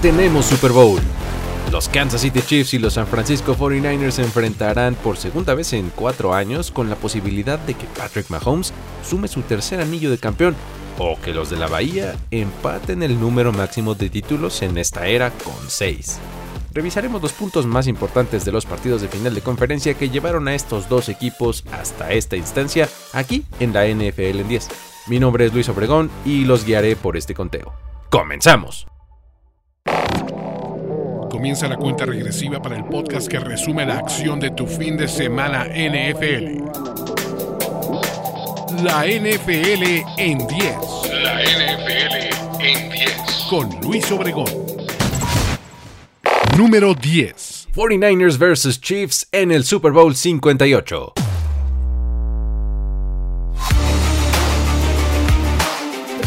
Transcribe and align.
tenemos 0.00 0.46
Super 0.46 0.72
Bowl. 0.72 1.00
Los 1.72 1.88
Kansas 1.88 2.22
City 2.22 2.40
Chiefs 2.40 2.74
y 2.74 2.78
los 2.78 2.94
San 2.94 3.06
Francisco 3.06 3.54
49ers 3.56 4.12
se 4.12 4.22
enfrentarán 4.22 4.94
por 4.94 5.16
segunda 5.16 5.54
vez 5.54 5.72
en 5.72 5.90
cuatro 5.94 6.32
años 6.34 6.70
con 6.70 6.88
la 6.88 6.96
posibilidad 6.96 7.58
de 7.58 7.74
que 7.74 7.86
Patrick 7.86 8.30
Mahomes 8.30 8.72
sume 9.04 9.28
su 9.28 9.42
tercer 9.42 9.80
anillo 9.80 10.10
de 10.10 10.18
campeón 10.18 10.56
o 10.98 11.18
que 11.20 11.34
los 11.34 11.50
de 11.50 11.58
la 11.58 11.66
Bahía 11.66 12.16
empaten 12.30 13.02
el 13.02 13.20
número 13.20 13.52
máximo 13.52 13.94
de 13.94 14.08
títulos 14.08 14.62
en 14.62 14.78
esta 14.78 15.06
era 15.06 15.30
con 15.30 15.68
seis. 15.68 16.18
Revisaremos 16.72 17.20
los 17.20 17.32
puntos 17.32 17.66
más 17.66 17.86
importantes 17.86 18.44
de 18.44 18.52
los 18.52 18.66
partidos 18.66 19.02
de 19.02 19.08
final 19.08 19.34
de 19.34 19.40
conferencia 19.40 19.94
que 19.94 20.10
llevaron 20.10 20.48
a 20.48 20.54
estos 20.54 20.88
dos 20.88 21.08
equipos 21.08 21.64
hasta 21.72 22.12
esta 22.12 22.36
instancia 22.36 22.88
aquí 23.12 23.44
en 23.60 23.72
la 23.72 23.86
NFL 23.86 24.40
en 24.40 24.48
10. 24.48 24.68
Mi 25.08 25.18
nombre 25.18 25.46
es 25.46 25.52
Luis 25.52 25.68
Obregón 25.68 26.10
y 26.24 26.44
los 26.44 26.64
guiaré 26.64 26.94
por 26.96 27.16
este 27.16 27.34
conteo. 27.34 27.72
¡Comenzamos! 28.10 28.86
Comienza 31.38 31.68
la 31.68 31.76
cuenta 31.76 32.04
regresiva 32.04 32.60
para 32.60 32.76
el 32.76 32.82
podcast 32.82 33.28
que 33.28 33.38
resume 33.38 33.86
la 33.86 33.98
acción 33.98 34.40
de 34.40 34.50
tu 34.50 34.66
fin 34.66 34.96
de 34.96 35.06
semana 35.06 35.66
NFL. 35.66 36.64
La 38.82 39.06
NFL 39.06 40.02
en 40.16 40.38
10. 40.38 40.48
La 41.22 41.40
NFL 41.44 42.58
en 42.58 42.90
10. 42.90 43.46
Con 43.48 43.70
Luis 43.82 44.10
Obregón. 44.10 44.50
Número 46.56 46.92
10. 46.92 47.68
49ers 47.72 48.36
vs 48.36 48.80
Chiefs 48.80 49.28
en 49.30 49.52
el 49.52 49.62
Super 49.62 49.92
Bowl 49.92 50.16
58. 50.16 51.27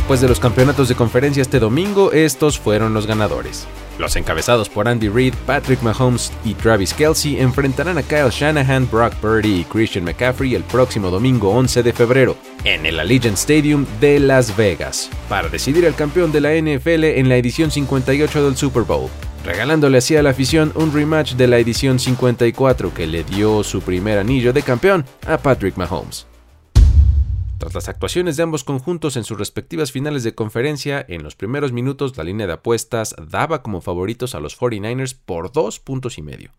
Después 0.01 0.19
de 0.19 0.27
los 0.27 0.39
campeonatos 0.39 0.89
de 0.89 0.95
conferencia 0.95 1.41
este 1.41 1.59
domingo, 1.59 2.11
estos 2.11 2.57
fueron 2.57 2.91
los 2.91 3.05
ganadores. 3.05 3.67
Los 3.99 4.15
encabezados 4.15 4.67
por 4.67 4.87
Andy 4.87 5.09
Reid, 5.09 5.35
Patrick 5.45 5.83
Mahomes 5.83 6.33
y 6.43 6.55
Travis 6.55 6.91
Kelsey 6.91 7.39
enfrentarán 7.39 7.99
a 7.99 8.03
Kyle 8.03 8.31
Shanahan, 8.31 8.89
Brock 8.91 9.13
Purdy 9.17 9.61
y 9.61 9.63
Christian 9.63 10.03
McCaffrey 10.03 10.55
el 10.55 10.63
próximo 10.63 11.11
domingo 11.11 11.51
11 11.51 11.83
de 11.83 11.93
febrero 11.93 12.35
en 12.63 12.87
el 12.87 12.99
Allegiant 12.99 13.37
Stadium 13.37 13.85
de 14.01 14.19
Las 14.19 14.57
Vegas 14.57 15.07
para 15.29 15.49
decidir 15.49 15.85
el 15.85 15.93
campeón 15.93 16.31
de 16.31 16.41
la 16.41 16.55
NFL 16.55 17.03
en 17.03 17.29
la 17.29 17.37
edición 17.37 17.69
58 17.69 18.43
del 18.43 18.57
Super 18.57 18.83
Bowl, 18.83 19.07
regalándole 19.45 19.99
así 19.99 20.15
a 20.15 20.23
la 20.23 20.31
afición 20.31 20.71
un 20.73 20.91
rematch 20.91 21.33
de 21.33 21.47
la 21.47 21.59
edición 21.59 21.99
54 21.99 22.91
que 22.91 23.05
le 23.05 23.23
dio 23.23 23.63
su 23.63 23.81
primer 23.81 24.17
anillo 24.17 24.51
de 24.51 24.63
campeón 24.63 25.05
a 25.27 25.37
Patrick 25.37 25.77
Mahomes. 25.77 26.30
Tras 27.61 27.75
las 27.75 27.89
actuaciones 27.89 28.37
de 28.37 28.43
ambos 28.43 28.63
conjuntos 28.63 29.17
en 29.17 29.23
sus 29.23 29.37
respectivas 29.37 29.91
finales 29.91 30.23
de 30.23 30.33
conferencia, 30.33 31.05
en 31.07 31.21
los 31.21 31.35
primeros 31.35 31.71
minutos 31.71 32.17
la 32.17 32.23
línea 32.23 32.47
de 32.47 32.53
apuestas 32.53 33.15
daba 33.21 33.61
como 33.61 33.81
favoritos 33.81 34.33
a 34.33 34.39
los 34.39 34.59
49ers 34.59 35.15
por 35.23 35.51
dos 35.51 35.79
puntos 35.79 36.17
y 36.17 36.23
medio. 36.23 36.53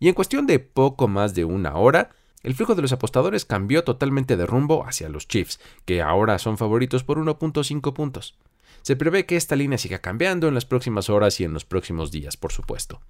Y 0.00 0.08
en 0.08 0.14
cuestión 0.14 0.46
de 0.46 0.58
poco 0.58 1.06
más 1.06 1.34
de 1.34 1.44
una 1.44 1.74
hora, 1.74 2.12
el 2.42 2.54
flujo 2.54 2.74
de 2.74 2.80
los 2.80 2.92
apostadores 2.92 3.44
cambió 3.44 3.84
totalmente 3.84 4.38
de 4.38 4.46
rumbo 4.46 4.86
hacia 4.86 5.10
los 5.10 5.28
Chiefs, 5.28 5.60
que 5.84 6.00
ahora 6.00 6.38
son 6.38 6.56
favoritos 6.56 7.04
por 7.04 7.18
1.5 7.18 7.92
puntos. 7.92 8.38
Se 8.80 8.96
prevé 8.96 9.26
que 9.26 9.36
esta 9.36 9.54
línea 9.54 9.76
siga 9.76 9.98
cambiando 9.98 10.48
en 10.48 10.54
las 10.54 10.64
próximas 10.64 11.10
horas 11.10 11.38
y 11.40 11.44
en 11.44 11.52
los 11.52 11.66
próximos 11.66 12.10
días, 12.10 12.38
por 12.38 12.52
supuesto. 12.52 13.02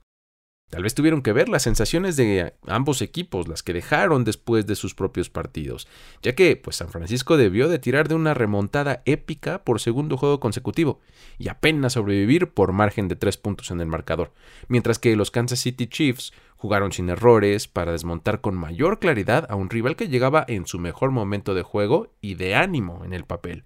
Tal 0.71 0.83
vez 0.83 0.95
tuvieron 0.95 1.23
que 1.23 1.33
ver 1.33 1.49
las 1.49 1.63
sensaciones 1.63 2.17
de 2.17 2.53
ambos 2.67 3.01
equipos, 3.01 3.49
las 3.49 3.63
que 3.63 3.73
dejaron 3.73 4.25
después 4.25 4.67
de 4.67 4.77
sus 4.77 4.95
propios 4.95 5.31
partidos, 5.31 5.89
ya 6.23 6.35
que 6.35 6.57
pues 6.57 6.77
San 6.77 6.91
Francisco 6.91 7.39
debió 7.39 7.69
de 7.69 7.79
tirar 7.79 8.07
de 8.07 8.15
una 8.15 8.35
remontada 8.35 9.03
épica 9.07 9.65
por 9.65 9.81
segundo 9.81 10.19
juego 10.19 10.41
consecutivo 10.41 11.01
y 11.39 11.49
apenas 11.49 11.95
sobrevivir 11.95 12.51
por 12.51 12.73
margen 12.73 13.09
de 13.09 13.17
tres 13.17 13.39
puntos 13.39 13.71
en 13.71 13.81
el 13.81 13.87
marcador, 13.87 14.33
mientras 14.69 14.99
que 14.99 15.17
los 15.17 15.31
Kansas 15.31 15.61
City 15.61 15.87
Chiefs 15.87 16.35
jugaron 16.59 16.93
sin 16.93 17.09
errores 17.09 17.67
para 17.67 17.93
desmontar 17.93 18.43
con 18.43 18.55
mayor 18.55 18.99
claridad 18.99 19.47
a 19.49 19.55
un 19.55 19.71
rival 19.71 19.97
que 19.97 20.09
llegaba 20.09 20.45
en 20.49 20.67
su 20.67 20.79
mejor 20.79 21.13
momento 21.13 21.55
de 21.55 21.63
juego 21.63 22.13
y 22.21 22.35
de 22.35 22.57
ánimo 22.57 23.07
en 23.07 23.15
el 23.15 23.25
papel. 23.25 23.65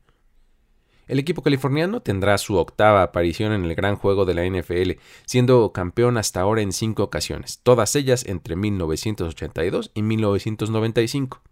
El 1.12 1.19
equipo 1.19 1.43
californiano 1.43 2.00
tendrá 2.00 2.39
su 2.39 2.56
octava 2.56 3.03
aparición 3.03 3.53
en 3.53 3.67
el 3.67 3.75
gran 3.75 3.97
juego 3.97 4.25
de 4.25 4.33
la 4.33 4.47
NFL, 4.47 4.93
siendo 5.27 5.71
campeón 5.71 6.17
hasta 6.17 6.41
ahora 6.41 6.62
en 6.62 6.73
cinco 6.73 7.03
ocasiones, 7.03 7.61
todas 7.62 7.95
ellas 7.97 8.25
entre 8.27 8.56
1982 8.56 9.91
y 9.93 10.00
1995. 10.00 11.43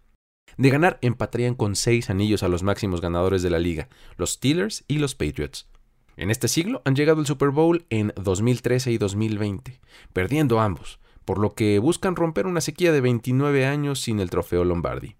De 0.57 0.69
ganar, 0.71 0.97
empatarían 1.03 1.53
con 1.53 1.75
seis 1.75 2.09
anillos 2.09 2.41
a 2.41 2.47
los 2.47 2.63
máximos 2.63 3.01
ganadores 3.01 3.43
de 3.43 3.51
la 3.51 3.59
liga, 3.59 3.87
los 4.17 4.31
Steelers 4.31 4.83
y 4.87 4.97
los 4.97 5.13
Patriots. 5.13 5.69
En 6.17 6.31
este 6.31 6.47
siglo 6.47 6.81
han 6.83 6.95
llegado 6.95 7.19
al 7.19 7.27
Super 7.27 7.51
Bowl 7.51 7.85
en 7.91 8.13
2013 8.15 8.93
y 8.93 8.97
2020, 8.97 9.79
perdiendo 10.11 10.59
ambos, 10.59 10.99
por 11.23 11.37
lo 11.37 11.53
que 11.53 11.77
buscan 11.77 12.15
romper 12.15 12.47
una 12.47 12.61
sequía 12.61 12.91
de 12.91 13.01
29 13.01 13.67
años 13.67 13.99
sin 13.99 14.21
el 14.21 14.31
trofeo 14.31 14.63
Lombardi. 14.63 15.17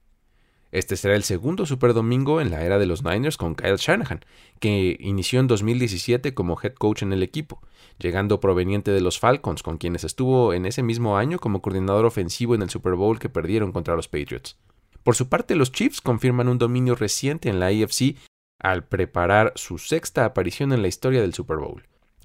Este 0.71 0.95
será 0.95 1.15
el 1.15 1.23
segundo 1.23 1.65
Super 1.65 1.93
Domingo 1.93 2.39
en 2.39 2.49
la 2.49 2.63
era 2.63 2.79
de 2.79 2.85
los 2.85 3.03
Niners 3.03 3.35
con 3.35 3.55
Kyle 3.55 3.75
Shanahan, 3.75 4.23
que 4.59 4.95
inició 5.01 5.41
en 5.41 5.47
2017 5.47 6.33
como 6.33 6.57
head 6.61 6.75
coach 6.75 7.01
en 7.01 7.11
el 7.11 7.23
equipo, 7.23 7.61
llegando 7.99 8.39
proveniente 8.39 8.91
de 8.91 9.01
los 9.01 9.19
Falcons, 9.19 9.63
con 9.63 9.77
quienes 9.77 10.05
estuvo 10.05 10.53
en 10.53 10.65
ese 10.65 10.81
mismo 10.81 11.17
año 11.17 11.39
como 11.39 11.61
coordinador 11.61 12.05
ofensivo 12.05 12.55
en 12.55 12.61
el 12.61 12.69
Super 12.69 12.95
Bowl 12.95 13.19
que 13.19 13.27
perdieron 13.27 13.73
contra 13.73 13.97
los 13.97 14.07
Patriots. 14.07 14.57
Por 15.03 15.15
su 15.15 15.27
parte, 15.27 15.55
los 15.55 15.73
Chiefs 15.73 15.99
confirman 15.99 16.47
un 16.47 16.57
dominio 16.57 16.95
reciente 16.95 17.49
en 17.49 17.59
la 17.59 17.67
AFC 17.67 18.15
al 18.59 18.85
preparar 18.85 19.51
su 19.55 19.77
sexta 19.77 20.23
aparición 20.23 20.71
en 20.71 20.81
la 20.81 20.87
historia 20.87 21.19
del 21.19 21.33
Super 21.33 21.57
Bowl, 21.57 21.83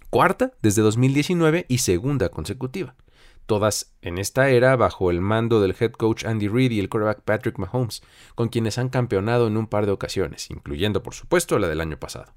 cuarta 0.09 0.53
desde 0.63 0.83
2019 0.83 1.67
y 1.69 1.79
segunda 1.79 2.29
consecutiva 2.29 2.95
todas 3.47 3.95
en 4.03 4.19
esta 4.19 4.51
era 4.51 4.77
bajo 4.77 5.11
el 5.11 5.21
mando 5.21 5.61
del 5.61 5.75
head 5.79 5.93
coach 5.93 6.25
Andy 6.25 6.49
Reid 6.49 6.73
y 6.73 6.81
el 6.81 6.89
quarterback 6.89 7.23
Patrick 7.23 7.59
Mahomes, 7.59 8.03
con 8.35 8.49
quienes 8.49 8.79
han 8.79 8.89
campeonado 8.89 9.47
en 9.47 9.57
un 9.57 9.67
par 9.67 9.87
de 9.87 9.93
ocasiones, 9.93 10.51
incluyendo 10.51 11.03
por 11.03 11.15
supuesto 11.15 11.59
la 11.59 11.69
del 11.69 11.81
año 11.81 11.99
pasado. 11.99 12.33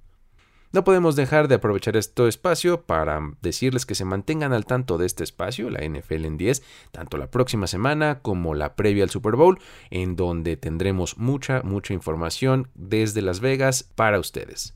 No 0.72 0.84
podemos 0.84 1.16
dejar 1.16 1.47
de 1.47 1.56
aprovechar 1.56 1.97
este 1.97 2.28
espacio 2.28 2.84
para 2.84 3.20
decirles 3.42 3.88
que 3.88 3.96
se 3.96 4.06
mantengan 4.06 4.53
al 4.53 4.68
tanto 4.68 5.00
de 5.00 5.08
este 5.08 5.24
espacio, 5.24 5.72
la 5.72 5.80
NFL 5.80 6.25
en 6.25 6.38
10, 6.38 6.62
tanto 6.92 7.18
la 7.18 7.31
próxima 7.31 7.66
semana 7.66 8.20
como 8.22 8.53
la 8.53 8.76
previa 8.76 9.03
al 9.03 9.09
Super 9.09 9.36
Bowl, 9.36 9.58
en 9.90 10.16
donde 10.16 10.58
tendremos 10.58 11.18
mucha, 11.18 11.64
mucha 11.64 11.96
información 11.96 12.68
desde 12.76 13.24
Las 13.24 13.40
Vegas 13.40 13.90
para 13.96 14.20
ustedes. 14.20 14.76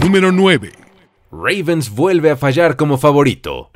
Número 0.00 0.30
9. 0.30 0.70
Ravens 1.32 1.90
vuelve 1.90 2.30
a 2.30 2.36
fallar 2.36 2.76
como 2.76 2.96
favorito. 2.96 3.72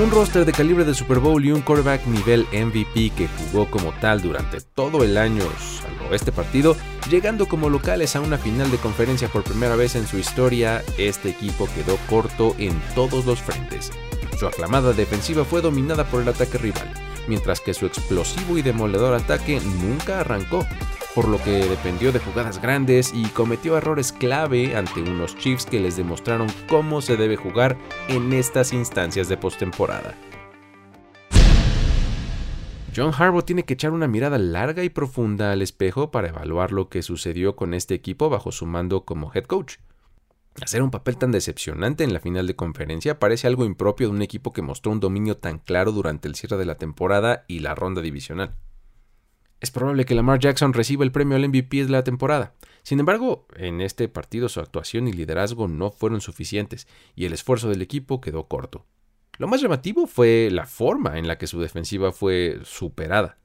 Un 0.00 0.10
roster 0.12 0.44
de 0.44 0.52
calibre 0.52 0.84
de 0.84 0.94
Super 0.94 1.18
Bowl 1.18 1.44
y 1.44 1.50
un 1.50 1.60
quarterback 1.60 2.06
nivel 2.06 2.46
MVP 2.52 3.10
que 3.10 3.28
jugó 3.28 3.68
como 3.68 3.92
tal 4.00 4.22
durante 4.22 4.60
todo 4.60 5.02
el 5.02 5.16
año, 5.18 5.42
salvo 5.58 6.14
este 6.14 6.30
partido, 6.30 6.76
llegando 7.10 7.46
como 7.46 7.68
locales 7.68 8.14
a 8.14 8.20
una 8.20 8.38
final 8.38 8.70
de 8.70 8.76
conferencia 8.76 9.28
por 9.28 9.42
primera 9.42 9.74
vez 9.74 9.96
en 9.96 10.06
su 10.06 10.18
historia, 10.18 10.84
este 10.98 11.30
equipo 11.30 11.68
quedó 11.74 11.96
corto 12.08 12.54
en 12.58 12.80
todos 12.94 13.24
los 13.26 13.40
frentes. 13.40 13.90
Su 14.38 14.46
aclamada 14.46 14.92
defensiva 14.92 15.44
fue 15.44 15.62
dominada 15.62 16.04
por 16.04 16.22
el 16.22 16.28
ataque 16.28 16.58
rival, 16.58 16.92
mientras 17.26 17.60
que 17.60 17.74
su 17.74 17.86
explosivo 17.86 18.56
y 18.56 18.62
demoledor 18.62 19.14
ataque 19.14 19.60
nunca 19.82 20.20
arrancó, 20.20 20.64
por 21.18 21.26
lo 21.26 21.42
que 21.42 21.66
dependió 21.66 22.12
de 22.12 22.20
jugadas 22.20 22.62
grandes 22.62 23.12
y 23.12 23.24
cometió 23.30 23.76
errores 23.76 24.12
clave 24.12 24.76
ante 24.76 25.02
unos 25.02 25.36
Chiefs 25.36 25.66
que 25.66 25.80
les 25.80 25.96
demostraron 25.96 26.46
cómo 26.68 27.00
se 27.00 27.16
debe 27.16 27.34
jugar 27.34 27.76
en 28.06 28.32
estas 28.32 28.72
instancias 28.72 29.28
de 29.28 29.36
postemporada. 29.36 30.14
John 32.94 33.12
Harbaugh 33.12 33.42
tiene 33.42 33.64
que 33.64 33.74
echar 33.74 33.90
una 33.90 34.06
mirada 34.06 34.38
larga 34.38 34.84
y 34.84 34.90
profunda 34.90 35.50
al 35.50 35.60
espejo 35.60 36.12
para 36.12 36.28
evaluar 36.28 36.70
lo 36.70 36.88
que 36.88 37.02
sucedió 37.02 37.56
con 37.56 37.74
este 37.74 37.94
equipo 37.94 38.30
bajo 38.30 38.52
su 38.52 38.64
mando 38.66 39.04
como 39.04 39.32
head 39.34 39.46
coach. 39.46 39.78
Hacer 40.62 40.84
un 40.84 40.92
papel 40.92 41.16
tan 41.16 41.32
decepcionante 41.32 42.04
en 42.04 42.12
la 42.12 42.20
final 42.20 42.46
de 42.46 42.54
conferencia 42.54 43.18
parece 43.18 43.48
algo 43.48 43.64
impropio 43.64 44.06
de 44.06 44.14
un 44.14 44.22
equipo 44.22 44.52
que 44.52 44.62
mostró 44.62 44.92
un 44.92 45.00
dominio 45.00 45.36
tan 45.36 45.58
claro 45.58 45.90
durante 45.90 46.28
el 46.28 46.36
cierre 46.36 46.58
de 46.58 46.64
la 46.64 46.76
temporada 46.76 47.44
y 47.48 47.58
la 47.58 47.74
ronda 47.74 48.02
divisional. 48.02 48.54
Es 49.60 49.72
probable 49.72 50.04
que 50.04 50.14
Lamar 50.14 50.38
Jackson 50.38 50.72
reciba 50.72 51.04
el 51.04 51.10
premio 51.10 51.36
al 51.36 51.48
MVP 51.48 51.84
de 51.84 51.90
la 51.90 52.04
temporada. 52.04 52.54
Sin 52.84 53.00
embargo, 53.00 53.46
en 53.56 53.80
este 53.80 54.08
partido 54.08 54.48
su 54.48 54.60
actuación 54.60 55.08
y 55.08 55.12
liderazgo 55.12 55.66
no 55.66 55.90
fueron 55.90 56.20
suficientes 56.20 56.86
y 57.16 57.24
el 57.24 57.32
esfuerzo 57.32 57.68
del 57.68 57.82
equipo 57.82 58.20
quedó 58.20 58.46
corto. 58.46 58.86
Lo 59.36 59.48
más 59.48 59.60
llamativo 59.60 60.06
fue 60.06 60.48
la 60.52 60.66
forma 60.66 61.18
en 61.18 61.26
la 61.26 61.38
que 61.38 61.48
su 61.48 61.60
defensiva 61.60 62.12
fue 62.12 62.60
superada. 62.62 63.38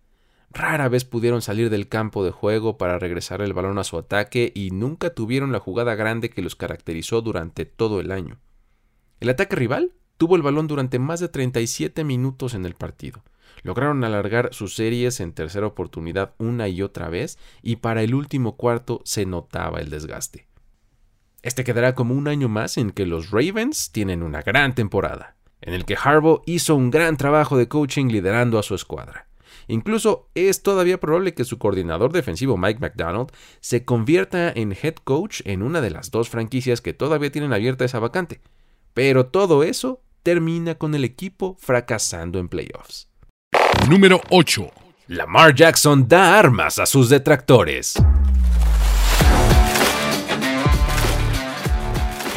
Rara 0.52 0.88
vez 0.88 1.04
pudieron 1.04 1.42
salir 1.42 1.72
del 1.72 1.90
campo 1.90 2.24
de 2.24 2.30
juego 2.30 2.78
para 2.78 3.00
regresar 3.00 3.42
el 3.42 3.54
balón 3.54 3.80
a 3.80 3.84
su 3.84 3.98
ataque 3.98 4.52
y 4.54 4.70
nunca 4.70 5.16
tuvieron 5.16 5.52
la 5.52 5.60
jugada 5.60 5.96
grande 5.96 6.30
que 6.30 6.44
los 6.44 6.56
caracterizó 6.56 7.24
durante 7.24 7.66
todo 7.66 8.00
el 8.00 8.12
año. 8.12 8.40
El 9.20 9.30
ataque 9.30 9.56
rival 9.56 9.94
tuvo 10.18 10.36
el 10.36 10.44
balón 10.44 10.68
durante 10.68 11.00
más 11.00 11.20
de 11.20 11.30
37 11.30 12.04
minutos 12.04 12.54
en 12.54 12.66
el 12.66 12.76
partido 12.76 13.24
Lograron 13.62 14.04
alargar 14.04 14.54
sus 14.54 14.76
series 14.76 15.20
en 15.20 15.34
tercera 15.34 15.68
oportunidad 15.68 16.34
una 16.38 16.68
y 16.68 16.82
otra 16.82 17.10
vez 17.10 17.38
y 17.62 17.78
para 17.78 18.02
el 18.04 18.16
último 18.16 18.58
cuarto 18.58 19.02
se 19.06 19.26
notaba 19.26 19.80
el 19.80 19.90
desgaste. 19.90 20.48
Este 21.44 21.64
quedará 21.64 21.94
como 21.94 22.16
un 22.16 22.28
año 22.28 22.50
más 22.50 22.78
en 22.78 22.92
que 22.92 23.06
los 23.06 23.32
Ravens 23.32 23.92
tienen 23.92 24.24
una 24.24 24.42
gran 24.42 24.76
temporada, 24.76 25.36
en 25.62 25.74
el 25.74 25.86
que 25.86 25.98
Harbaugh 26.02 26.42
hizo 26.46 26.76
un 26.76 26.90
gran 26.90 27.18
trabajo 27.18 27.58
de 27.58 27.68
coaching 27.68 28.08
liderando 28.08 28.58
a 28.58 28.64
su 28.64 28.76
escuadra. 28.76 29.28
Incluso 29.68 30.30
es 30.36 30.64
todavía 30.64 31.00
probable 31.00 31.34
que 31.34 31.46
su 31.46 31.58
coordinador 31.58 32.12
defensivo 32.12 32.58
Mike 32.58 32.80
McDonald 32.80 33.32
se 33.60 33.86
convierta 33.86 34.52
en 34.52 34.72
head 34.72 34.96
coach 35.04 35.42
en 35.46 35.62
una 35.62 35.82
de 35.82 35.92
las 35.92 36.12
dos 36.12 36.30
franquicias 36.30 36.82
que 36.82 36.94
todavía 36.94 37.32
tienen 37.32 37.54
abierta 37.54 37.86
esa 37.86 38.00
vacante. 38.00 38.42
Pero 38.94 39.28
todo 39.28 39.64
eso 39.64 40.02
termina 40.22 40.76
con 40.76 40.96
el 40.96 41.04
equipo 41.04 41.56
fracasando 41.60 42.40
en 42.40 42.50
playoffs. 42.50 43.10
Número 43.90 44.22
8. 44.30 44.72
Lamar 45.08 45.54
Jackson 45.54 46.08
da 46.08 46.40
armas 46.40 46.80
a 46.80 46.86
sus 46.86 47.10
detractores. 47.10 47.96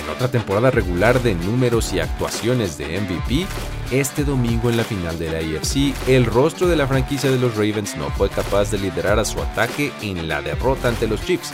En 0.00 0.08
otra 0.12 0.28
temporada 0.28 0.72
regular 0.72 1.22
de 1.22 1.36
números 1.36 1.92
y 1.92 2.00
actuaciones 2.00 2.76
de 2.78 3.00
MVP, 3.00 3.46
este 3.92 4.24
domingo 4.24 4.70
en 4.70 4.76
la 4.76 4.82
final 4.82 5.20
de 5.20 5.30
la 5.30 5.38
AFC, 5.38 5.94
el 6.08 6.26
rostro 6.26 6.66
de 6.66 6.74
la 6.74 6.88
franquicia 6.88 7.30
de 7.30 7.38
los 7.38 7.54
Ravens 7.54 7.96
no 7.96 8.10
fue 8.10 8.28
capaz 8.28 8.72
de 8.72 8.78
liderar 8.78 9.20
a 9.20 9.24
su 9.24 9.40
ataque 9.40 9.92
en 10.02 10.26
la 10.26 10.42
derrota 10.42 10.88
ante 10.88 11.06
los 11.06 11.24
Chiefs, 11.24 11.52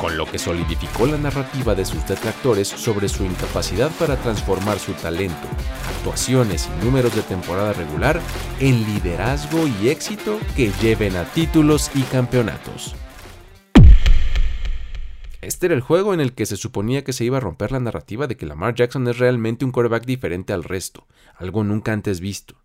con 0.00 0.16
lo 0.16 0.24
que 0.24 0.38
solidificó 0.38 1.06
la 1.06 1.18
narrativa 1.18 1.74
de 1.74 1.84
sus 1.84 2.06
detractores 2.08 2.68
sobre 2.68 3.08
su 3.08 3.24
incapacidad 3.24 3.90
para 3.98 4.16
transformar 4.16 4.78
su 4.78 4.94
talento, 4.94 5.46
actuaciones 5.96 6.68
y 6.68 6.84
números 6.84 7.14
de 7.14 7.22
temporada 7.22 7.74
regular 7.74 8.18
en 8.60 8.82
liderazgo 8.84 9.66
y 9.66 9.90
éxito 9.90 10.38
que 10.56 10.72
lleven 10.80 11.16
a 11.16 11.24
títulos 11.24 11.90
y 11.94 12.02
campeonatos. 12.04 12.94
Este 15.42 15.66
era 15.66 15.74
el 15.74 15.82
juego 15.82 16.14
en 16.14 16.20
el 16.20 16.32
que 16.32 16.46
se 16.46 16.56
suponía 16.56 17.04
que 17.04 17.12
se 17.12 17.24
iba 17.24 17.36
a 17.36 17.40
romper 17.40 17.72
la 17.72 17.80
narrativa 17.80 18.26
de 18.26 18.36
que 18.36 18.46
Lamar 18.46 18.74
Jackson 18.74 19.06
es 19.08 19.18
realmente 19.18 19.64
un 19.64 19.72
quarterback 19.72 20.06
diferente 20.06 20.52
al 20.54 20.64
resto, 20.64 21.06
algo 21.36 21.62
nunca 21.62 21.92
antes 21.92 22.20
visto. 22.20 22.59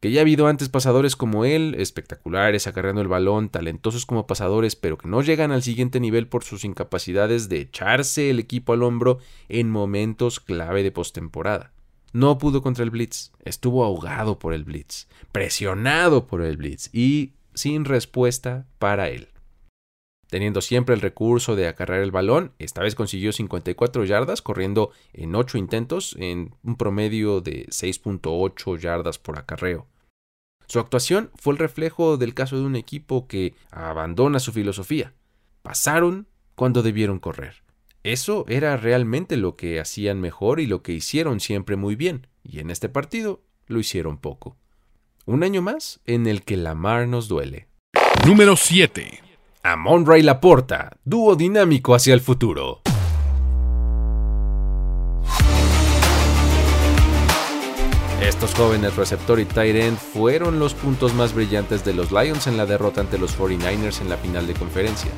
Que 0.00 0.12
ya 0.12 0.20
ha 0.20 0.22
habido 0.22 0.46
antes 0.46 0.68
pasadores 0.68 1.16
como 1.16 1.44
él, 1.44 1.74
espectaculares, 1.78 2.66
acarreando 2.66 3.00
el 3.02 3.08
balón, 3.08 3.48
talentosos 3.48 4.06
como 4.06 4.26
pasadores, 4.26 4.76
pero 4.76 4.96
que 4.96 5.08
no 5.08 5.22
llegan 5.22 5.50
al 5.50 5.62
siguiente 5.62 5.98
nivel 5.98 6.28
por 6.28 6.44
sus 6.44 6.64
incapacidades 6.64 7.48
de 7.48 7.60
echarse 7.60 8.30
el 8.30 8.38
equipo 8.38 8.72
al 8.72 8.84
hombro 8.84 9.18
en 9.48 9.70
momentos 9.70 10.38
clave 10.38 10.82
de 10.82 10.92
postemporada. 10.92 11.72
No 12.12 12.38
pudo 12.38 12.62
contra 12.62 12.84
el 12.84 12.90
Blitz, 12.90 13.32
estuvo 13.44 13.84
ahogado 13.84 14.38
por 14.38 14.54
el 14.54 14.64
Blitz, 14.64 15.08
presionado 15.32 16.26
por 16.26 16.42
el 16.42 16.56
Blitz 16.56 16.90
y 16.92 17.32
sin 17.54 17.84
respuesta 17.84 18.66
para 18.78 19.08
él 19.08 19.28
teniendo 20.28 20.60
siempre 20.60 20.94
el 20.94 21.00
recurso 21.00 21.56
de 21.56 21.68
acarrear 21.68 22.02
el 22.02 22.10
balón. 22.10 22.52
Esta 22.58 22.82
vez 22.82 22.94
consiguió 22.94 23.32
54 23.32 24.04
yardas, 24.04 24.42
corriendo 24.42 24.90
en 25.12 25.34
8 25.34 25.58
intentos, 25.58 26.16
en 26.18 26.54
un 26.62 26.76
promedio 26.76 27.40
de 27.40 27.66
6.8 27.66 28.78
yardas 28.78 29.18
por 29.18 29.38
acarreo. 29.38 29.86
Su 30.66 30.78
actuación 30.80 31.30
fue 31.34 31.54
el 31.54 31.58
reflejo 31.58 32.18
del 32.18 32.34
caso 32.34 32.56
de 32.58 32.66
un 32.66 32.76
equipo 32.76 33.26
que 33.26 33.54
abandona 33.70 34.38
su 34.38 34.52
filosofía. 34.52 35.14
Pasaron 35.62 36.28
cuando 36.54 36.82
debieron 36.82 37.18
correr. 37.18 37.62
Eso 38.02 38.44
era 38.48 38.76
realmente 38.76 39.36
lo 39.36 39.56
que 39.56 39.80
hacían 39.80 40.20
mejor 40.20 40.60
y 40.60 40.66
lo 40.66 40.82
que 40.82 40.92
hicieron 40.92 41.40
siempre 41.40 41.76
muy 41.76 41.96
bien, 41.96 42.26
y 42.42 42.60
en 42.60 42.70
este 42.70 42.88
partido 42.88 43.42
lo 43.66 43.80
hicieron 43.80 44.18
poco. 44.18 44.56
Un 45.24 45.42
año 45.42 45.62
más 45.62 46.00
en 46.06 46.26
el 46.26 46.42
que 46.42 46.56
la 46.56 46.74
mar 46.74 47.08
nos 47.08 47.28
duele. 47.28 47.68
Número 48.26 48.56
7. 48.56 49.27
Amon 49.70 50.06
Ray 50.06 50.22
Laporta, 50.22 50.96
dúo 51.04 51.36
dinámico 51.36 51.94
hacia 51.94 52.14
el 52.14 52.22
futuro. 52.22 52.80
Estos 58.22 58.54
jóvenes 58.54 58.96
receptor 58.96 59.38
y 59.38 59.44
tight 59.44 59.76
end 59.76 59.98
fueron 59.98 60.58
los 60.58 60.72
puntos 60.72 61.12
más 61.12 61.34
brillantes 61.34 61.84
de 61.84 61.92
los 61.92 62.10
Lions 62.10 62.46
en 62.46 62.56
la 62.56 62.64
derrota 62.64 63.02
ante 63.02 63.18
los 63.18 63.38
49ers 63.38 64.00
en 64.00 64.08
la 64.08 64.16
final 64.16 64.46
de 64.46 64.54
conferencia. 64.54 65.10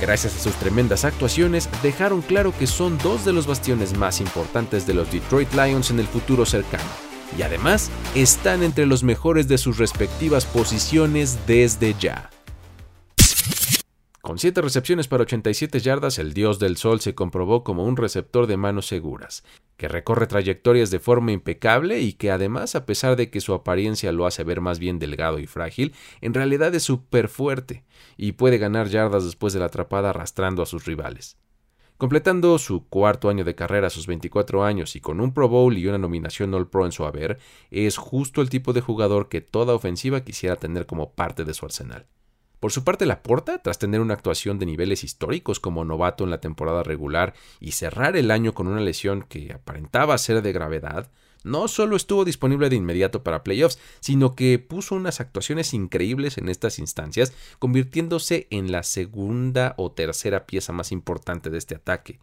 Gracias 0.00 0.34
a 0.34 0.40
sus 0.40 0.54
tremendas 0.54 1.04
actuaciones, 1.04 1.68
dejaron 1.84 2.22
claro 2.22 2.52
que 2.58 2.66
son 2.66 2.98
dos 2.98 3.24
de 3.24 3.32
los 3.32 3.46
bastiones 3.46 3.96
más 3.96 4.20
importantes 4.20 4.84
de 4.84 4.94
los 4.94 5.12
Detroit 5.12 5.52
Lions 5.52 5.92
en 5.92 6.00
el 6.00 6.08
futuro 6.08 6.44
cercano. 6.44 6.90
Y 7.38 7.42
además, 7.42 7.88
están 8.16 8.64
entre 8.64 8.84
los 8.84 9.04
mejores 9.04 9.46
de 9.46 9.58
sus 9.58 9.78
respectivas 9.78 10.44
posiciones 10.44 11.38
desde 11.46 11.94
ya. 12.00 12.31
Con 14.22 14.38
7 14.38 14.62
recepciones 14.62 15.08
para 15.08 15.24
87 15.24 15.80
yardas, 15.80 16.16
el 16.20 16.32
dios 16.32 16.60
del 16.60 16.76
sol 16.76 17.00
se 17.00 17.12
comprobó 17.12 17.64
como 17.64 17.84
un 17.84 17.96
receptor 17.96 18.46
de 18.46 18.56
manos 18.56 18.86
seguras, 18.86 19.42
que 19.76 19.88
recorre 19.88 20.28
trayectorias 20.28 20.92
de 20.92 21.00
forma 21.00 21.32
impecable 21.32 21.98
y 21.98 22.12
que 22.12 22.30
además, 22.30 22.76
a 22.76 22.86
pesar 22.86 23.16
de 23.16 23.30
que 23.30 23.40
su 23.40 23.52
apariencia 23.52 24.12
lo 24.12 24.24
hace 24.24 24.44
ver 24.44 24.60
más 24.60 24.78
bien 24.78 25.00
delgado 25.00 25.40
y 25.40 25.48
frágil, 25.48 25.92
en 26.20 26.34
realidad 26.34 26.72
es 26.72 26.84
súper 26.84 27.28
fuerte 27.28 27.82
y 28.16 28.30
puede 28.32 28.58
ganar 28.58 28.86
yardas 28.86 29.24
después 29.24 29.54
de 29.54 29.58
la 29.58 29.66
atrapada 29.66 30.10
arrastrando 30.10 30.62
a 30.62 30.66
sus 30.66 30.84
rivales. 30.84 31.36
Completando 31.96 32.56
su 32.58 32.86
cuarto 32.86 33.28
año 33.28 33.42
de 33.42 33.56
carrera 33.56 33.88
a 33.88 33.90
sus 33.90 34.06
24 34.06 34.62
años 34.62 34.94
y 34.94 35.00
con 35.00 35.20
un 35.20 35.34
Pro 35.34 35.48
Bowl 35.48 35.76
y 35.76 35.88
una 35.88 35.98
nominación 35.98 36.54
All 36.54 36.68
Pro 36.68 36.86
en 36.86 36.92
su 36.92 37.04
haber, 37.04 37.40
es 37.72 37.96
justo 37.96 38.40
el 38.40 38.50
tipo 38.50 38.72
de 38.72 38.82
jugador 38.82 39.28
que 39.28 39.40
toda 39.40 39.74
ofensiva 39.74 40.20
quisiera 40.20 40.54
tener 40.54 40.86
como 40.86 41.10
parte 41.10 41.44
de 41.44 41.54
su 41.54 41.66
arsenal. 41.66 42.06
Por 42.62 42.70
su 42.70 42.84
parte, 42.84 43.06
Laporta, 43.06 43.58
tras 43.60 43.80
tener 43.80 44.00
una 44.00 44.14
actuación 44.14 44.60
de 44.60 44.66
niveles 44.66 45.02
históricos 45.02 45.58
como 45.58 45.84
novato 45.84 46.22
en 46.22 46.30
la 46.30 46.40
temporada 46.40 46.84
regular 46.84 47.34
y 47.58 47.72
cerrar 47.72 48.16
el 48.16 48.30
año 48.30 48.54
con 48.54 48.68
una 48.68 48.80
lesión 48.80 49.24
que 49.28 49.52
aparentaba 49.52 50.16
ser 50.16 50.42
de 50.42 50.52
gravedad, 50.52 51.10
no 51.42 51.66
solo 51.66 51.96
estuvo 51.96 52.24
disponible 52.24 52.68
de 52.68 52.76
inmediato 52.76 53.24
para 53.24 53.42
playoffs, 53.42 53.80
sino 53.98 54.36
que 54.36 54.60
puso 54.60 54.94
unas 54.94 55.20
actuaciones 55.20 55.74
increíbles 55.74 56.38
en 56.38 56.48
estas 56.48 56.78
instancias, 56.78 57.32
convirtiéndose 57.58 58.46
en 58.50 58.70
la 58.70 58.84
segunda 58.84 59.74
o 59.76 59.90
tercera 59.90 60.46
pieza 60.46 60.72
más 60.72 60.92
importante 60.92 61.50
de 61.50 61.58
este 61.58 61.74
ataque, 61.74 62.20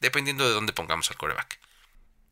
dependiendo 0.00 0.44
de 0.44 0.54
dónde 0.54 0.72
pongamos 0.72 1.08
al 1.12 1.18
coreback. 1.18 1.67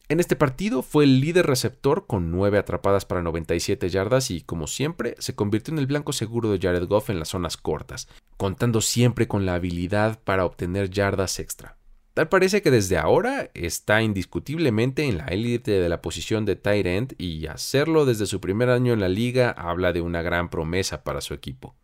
En 0.09 0.21
este 0.21 0.37
partido 0.37 0.83
fue 0.83 1.03
el 1.03 1.19
líder 1.19 1.47
receptor 1.47 2.07
con 2.07 2.31
9 2.31 2.59
atrapadas 2.59 3.05
para 3.05 3.23
97 3.23 3.89
yardas 3.89 4.31
y, 4.31 4.41
como 4.41 4.69
siempre, 4.69 5.17
se 5.19 5.35
convirtió 5.35 5.75
en 5.75 5.81
el 5.81 5.89
blanco 5.89 6.13
seguro 6.13 6.49
de 6.49 6.61
Jared 6.61 6.87
Goff 6.87 7.11
en 7.11 7.19
las 7.19 7.31
zonas 7.31 7.57
cortas, 7.57 8.07
contando 8.37 8.81
siempre 8.81 9.27
con 9.27 9.47
la 9.47 9.55
habilidad 9.55 10.21
para 10.23 10.45
obtener 10.45 10.91
yardas 10.91 11.41
extra. 11.41 11.77
Tal 12.15 12.29
parece 12.29 12.63
que 12.63 12.71
desde 12.71 12.99
ahora 12.99 13.51
está 13.53 14.01
indiscutiblemente 14.01 15.03
en 15.05 15.19
la 15.19 15.27
élite 15.27 15.73
de 15.73 15.89
la 15.89 16.01
posición 16.01 16.45
de 16.45 16.55
tight 16.55 16.87
end 16.87 17.15
y 17.19 17.49
hacerlo 17.49 18.07
desde 18.07 18.27
su 18.27 18.41
primer 18.41 18.71
año 18.71 18.93
en 18.93 19.01
la 19.01 19.09
liga 19.09 19.51
habla 19.51 19.93
de 19.93 20.03
una 20.03 20.23
gran 20.23 20.51
promesa 20.51 21.03
para 21.03 21.21
su 21.21 21.35
equipo. 21.35 21.75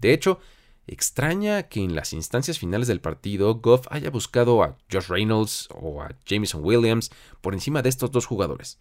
De 0.00 0.14
hecho, 0.14 0.40
Extraña 0.86 1.64
que 1.64 1.80
en 1.80 1.94
las 1.94 2.12
instancias 2.12 2.58
finales 2.58 2.88
del 2.88 3.00
partido 3.00 3.54
Goff 3.54 3.86
haya 3.90 4.10
buscado 4.10 4.62
a 4.62 4.76
Josh 4.90 5.08
Reynolds 5.08 5.68
o 5.70 6.02
a 6.02 6.16
Jameson 6.26 6.62
Williams 6.64 7.10
por 7.40 7.54
encima 7.54 7.82
de 7.82 7.88
estos 7.88 8.10
dos 8.10 8.26
jugadores. 8.26 8.80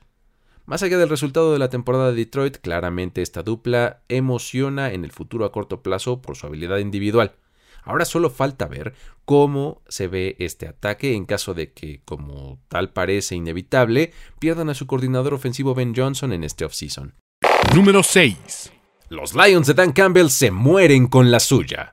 Más 0.65 0.83
allá 0.83 0.97
del 0.97 1.09
resultado 1.09 1.53
de 1.53 1.59
la 1.59 1.69
temporada 1.69 2.09
de 2.11 2.15
Detroit, 2.17 2.57
claramente 2.57 3.21
esta 3.21 3.43
dupla 3.43 4.01
emociona 4.09 4.93
en 4.93 5.03
el 5.03 5.11
futuro 5.11 5.45
a 5.45 5.51
corto 5.51 5.81
plazo 5.81 6.21
por 6.21 6.35
su 6.35 6.47
habilidad 6.47 6.77
individual. 6.77 7.33
Ahora 7.83 8.05
solo 8.05 8.29
falta 8.29 8.67
ver 8.67 8.93
cómo 9.25 9.81
se 9.87 10.07
ve 10.07 10.35
este 10.39 10.67
ataque 10.67 11.15
en 11.15 11.25
caso 11.25 11.53
de 11.53 11.71
que, 11.71 12.01
como 12.05 12.59
tal 12.67 12.91
parece 12.91 13.35
inevitable, 13.35 14.13
pierdan 14.39 14.69
a 14.69 14.75
su 14.75 14.85
coordinador 14.85 15.33
ofensivo 15.33 15.73
Ben 15.73 15.93
Johnson 15.95 16.31
en 16.31 16.43
este 16.43 16.63
offseason. 16.63 17.15
Número 17.73 18.03
6. 18.03 18.71
Los 19.11 19.35
Lions 19.35 19.67
de 19.67 19.73
Dan 19.73 19.91
Campbell 19.91 20.29
se 20.29 20.51
mueren 20.51 21.07
con 21.07 21.31
la 21.31 21.41
suya. 21.41 21.91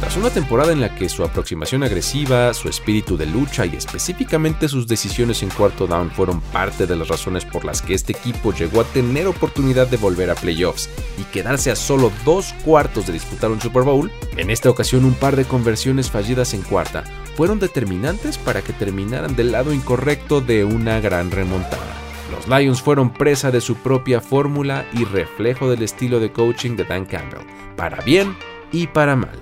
Tras 0.00 0.18
una 0.18 0.28
temporada 0.28 0.70
en 0.70 0.82
la 0.82 0.94
que 0.94 1.08
su 1.08 1.24
aproximación 1.24 1.82
agresiva, 1.82 2.52
su 2.52 2.68
espíritu 2.68 3.16
de 3.16 3.24
lucha 3.24 3.64
y 3.64 3.74
específicamente 3.74 4.68
sus 4.68 4.86
decisiones 4.86 5.42
en 5.42 5.48
cuarto 5.48 5.86
down 5.86 6.10
fueron 6.10 6.42
parte 6.42 6.86
de 6.86 6.94
las 6.94 7.08
razones 7.08 7.46
por 7.46 7.64
las 7.64 7.80
que 7.80 7.94
este 7.94 8.12
equipo 8.12 8.52
llegó 8.52 8.82
a 8.82 8.84
tener 8.84 9.26
oportunidad 9.26 9.86
de 9.86 9.96
volver 9.96 10.28
a 10.28 10.34
playoffs 10.34 10.90
y 11.18 11.22
quedarse 11.32 11.70
a 11.70 11.76
solo 11.76 12.12
dos 12.26 12.52
cuartos 12.66 13.06
de 13.06 13.14
disputar 13.14 13.50
un 13.50 13.62
Super 13.62 13.84
Bowl, 13.84 14.12
en 14.36 14.50
esta 14.50 14.68
ocasión 14.68 15.06
un 15.06 15.14
par 15.14 15.36
de 15.36 15.46
conversiones 15.46 16.10
fallidas 16.10 16.52
en 16.52 16.60
cuarta 16.60 17.04
fueron 17.34 17.60
determinantes 17.60 18.36
para 18.36 18.60
que 18.60 18.74
terminaran 18.74 19.34
del 19.34 19.52
lado 19.52 19.72
incorrecto 19.72 20.42
de 20.42 20.66
una 20.66 21.00
gran 21.00 21.30
remontada. 21.30 22.03
Los 22.34 22.48
Lions 22.48 22.82
fueron 22.82 23.12
presa 23.12 23.52
de 23.52 23.60
su 23.60 23.76
propia 23.76 24.20
fórmula 24.20 24.84
y 24.92 25.04
reflejo 25.04 25.70
del 25.70 25.82
estilo 25.82 26.18
de 26.18 26.32
coaching 26.32 26.74
de 26.74 26.84
Dan 26.84 27.04
Campbell, 27.04 27.46
para 27.76 28.02
bien 28.02 28.36
y 28.72 28.88
para 28.88 29.14
mal. 29.14 29.38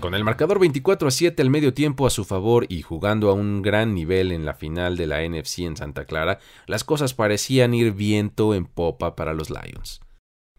Con 0.00 0.14
el 0.14 0.24
marcador 0.24 0.58
24 0.58 1.08
a 1.08 1.10
7 1.10 1.42
al 1.42 1.50
medio 1.50 1.74
tiempo 1.74 2.06
a 2.06 2.10
su 2.10 2.24
favor 2.24 2.64
y 2.70 2.80
jugando 2.80 3.28
a 3.28 3.34
un 3.34 3.60
gran 3.60 3.94
nivel 3.94 4.32
en 4.32 4.46
la 4.46 4.54
final 4.54 4.96
de 4.96 5.06
la 5.06 5.26
NFC 5.28 5.60
en 5.60 5.76
Santa 5.76 6.06
Clara, 6.06 6.38
las 6.66 6.82
cosas 6.82 7.12
parecían 7.12 7.74
ir 7.74 7.92
viento 7.92 8.54
en 8.54 8.64
popa 8.64 9.16
para 9.16 9.34
los 9.34 9.50
Lions. 9.50 10.00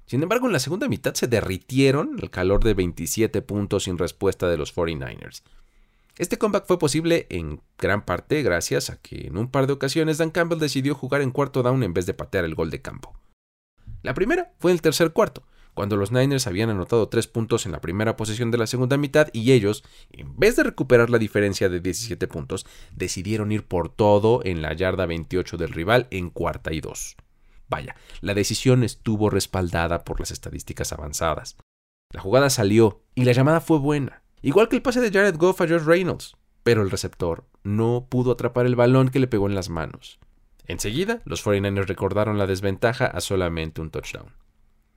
Sin 0.05 0.21
embargo, 0.21 0.45
en 0.45 0.53
la 0.53 0.59
segunda 0.59 0.88
mitad 0.88 1.15
se 1.15 1.27
derritieron 1.27 2.17
al 2.21 2.29
calor 2.29 2.63
de 2.63 2.75
27 2.75 3.41
puntos 3.41 3.85
sin 3.85 3.97
respuesta 3.97 4.47
de 4.50 4.57
los 4.57 4.75
49ers. 4.75 5.41
Este 6.17 6.38
comeback 6.38 6.65
fue 6.65 6.79
posible 6.79 7.27
en 7.29 7.62
gran 7.77 8.05
parte 8.05 8.41
gracias 8.41 8.89
a 8.89 8.95
que 9.01 9.27
en 9.27 9.38
un 9.38 9.51
par 9.51 9.67
de 9.67 9.74
ocasiones 9.74 10.17
Dan 10.17 10.31
Campbell 10.31 10.60
decidió 10.60 10.95
jugar 10.95 11.22
en 11.22 11.31
cuarto 11.31 11.62
down 11.62 11.84
en 11.84 11.93
vez 11.93 12.05
de 12.05 12.13
patear 12.13 12.45
el 12.45 12.55
gol 12.55 12.69
de 12.69 12.81
campo. 12.81 13.13
La 14.01 14.13
primera 14.13 14.53
fue 14.60 14.72
en 14.72 14.75
el 14.75 14.81
tercer 14.81 15.12
cuarto, 15.12 15.43
cuando 15.74 15.98
los 15.98 16.13
Niners 16.13 16.48
habían 16.48 16.69
anotado 16.69 17.10
tres 17.10 17.27
puntos 17.27 17.65
en 17.65 17.74
la 17.74 17.81
primera 17.81 18.15
posesión 18.15 18.50
de 18.50 18.57
la 18.57 18.65
segunda 18.65 18.95
mitad 18.95 19.27
y 19.34 19.51
ellos, 19.51 19.84
en 20.10 20.38
vez 20.39 20.55
de 20.55 20.63
recuperar 20.63 21.10
la 21.10 21.17
diferencia 21.17 21.67
de 21.67 21.81
17 21.81 22.27
puntos, 22.29 22.65
decidieron 22.95 23.51
ir 23.51 23.65
por 23.65 23.89
todo 23.89 24.39
en 24.45 24.62
la 24.62 24.72
yarda 24.72 25.05
28 25.05 25.57
del 25.57 25.74
rival 25.74 26.07
en 26.12 26.29
cuarta 26.29 26.72
y 26.72 26.79
dos. 26.79 27.17
Vaya, 27.67 27.98
la 28.22 28.34
decisión 28.34 28.86
estuvo 28.86 29.29
respaldada 29.29 30.05
por 30.05 30.22
las 30.22 30.31
estadísticas 30.31 30.93
avanzadas. 30.93 31.57
La 32.13 32.22
jugada 32.22 32.50
salió 32.50 33.01
y 33.15 33.25
la 33.25 33.34
llamada 33.34 33.60
fue 33.60 33.79
buena, 33.79 34.24
igual 34.45 34.69
que 34.69 34.75
el 34.75 34.81
pase 34.81 35.01
de 35.01 35.11
Jared 35.11 35.37
Goff 35.37 35.61
a 35.61 35.67
Josh 35.67 35.83
Reynolds, 35.83 36.37
pero 36.63 36.81
el 36.81 36.91
receptor 36.91 37.45
no 37.63 38.07
pudo 38.09 38.31
atrapar 38.31 38.65
el 38.65 38.75
balón 38.75 39.09
que 39.09 39.19
le 39.19 39.27
pegó 39.27 39.47
en 39.47 39.55
las 39.55 39.69
manos. 39.69 40.19
Enseguida, 40.67 41.21
los 41.25 41.45
49ers 41.45 41.87
recordaron 41.87 42.37
la 42.37 42.47
desventaja 42.47 43.05
a 43.05 43.21
solamente 43.21 43.81
un 43.81 43.89
touchdown. 43.91 44.33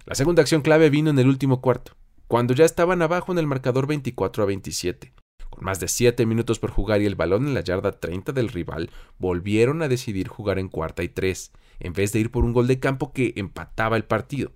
La 0.05 0.15
segunda 0.15 0.43
acción 0.43 0.63
clave 0.63 0.91
vino 0.91 1.11
en 1.11 1.19
el 1.19 1.29
último 1.29 1.61
cuarto, 1.61 1.93
cuando 2.27 2.55
ya 2.55 2.65
estaban 2.65 3.01
abajo 3.03 3.33
en 3.33 3.39
el 3.39 3.47
marcador 3.47 3.87
24 3.87 4.43
a 4.43 4.47
27. 4.47 5.13
Con 5.49 5.65
más 5.65 5.81
de 5.81 5.89
7 5.89 6.27
minutos 6.27 6.59
por 6.59 6.71
jugar 6.71 7.01
y 7.01 7.07
el 7.07 7.15
balón 7.15 7.47
en 7.47 7.55
la 7.55 7.63
yarda 7.63 7.93
30 7.93 8.33
del 8.33 8.49
rival, 8.49 8.91
volvieron 9.19 9.81
a 9.83 9.89
decidir 9.89 10.29
jugar 10.29 10.59
en 10.59 10.69
cuarta 10.69 11.03
y 11.03 11.09
3, 11.09 11.53
en 11.81 11.93
vez 11.95 12.13
de 12.13 12.21
ir 12.21 12.31
por 12.31 12.45
un 12.45 12.53
gol 12.53 12.67
de 12.67 12.81
campo 12.81 13.13
que 13.13 13.33
empataba 13.37 13.97
el 13.97 14.05
partido. 14.05 14.53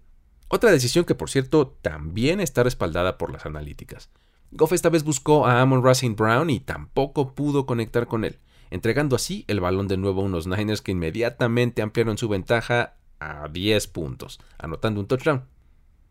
Otra 0.48 0.70
decisión 0.70 1.06
que, 1.06 1.14
por 1.14 1.30
cierto, 1.30 1.78
también 1.80 2.40
está 2.40 2.62
respaldada 2.62 3.16
por 3.16 3.32
las 3.32 3.46
analíticas. 3.46 4.10
Goff 4.54 4.74
esta 4.74 4.90
vez 4.90 5.02
buscó 5.02 5.46
a 5.46 5.62
Amon 5.62 5.82
Racing 5.82 6.14
Brown 6.14 6.50
y 6.50 6.60
tampoco 6.60 7.34
pudo 7.34 7.64
conectar 7.64 8.06
con 8.06 8.26
él, 8.26 8.38
entregando 8.70 9.16
así 9.16 9.46
el 9.48 9.60
balón 9.60 9.88
de 9.88 9.96
nuevo 9.96 10.20
a 10.20 10.24
unos 10.24 10.46
Niners 10.46 10.82
que 10.82 10.92
inmediatamente 10.92 11.80
ampliaron 11.80 12.18
su 12.18 12.28
ventaja 12.28 12.96
a 13.18 13.48
10 13.48 13.86
puntos, 13.86 14.40
anotando 14.58 15.00
un 15.00 15.06
touchdown. 15.06 15.44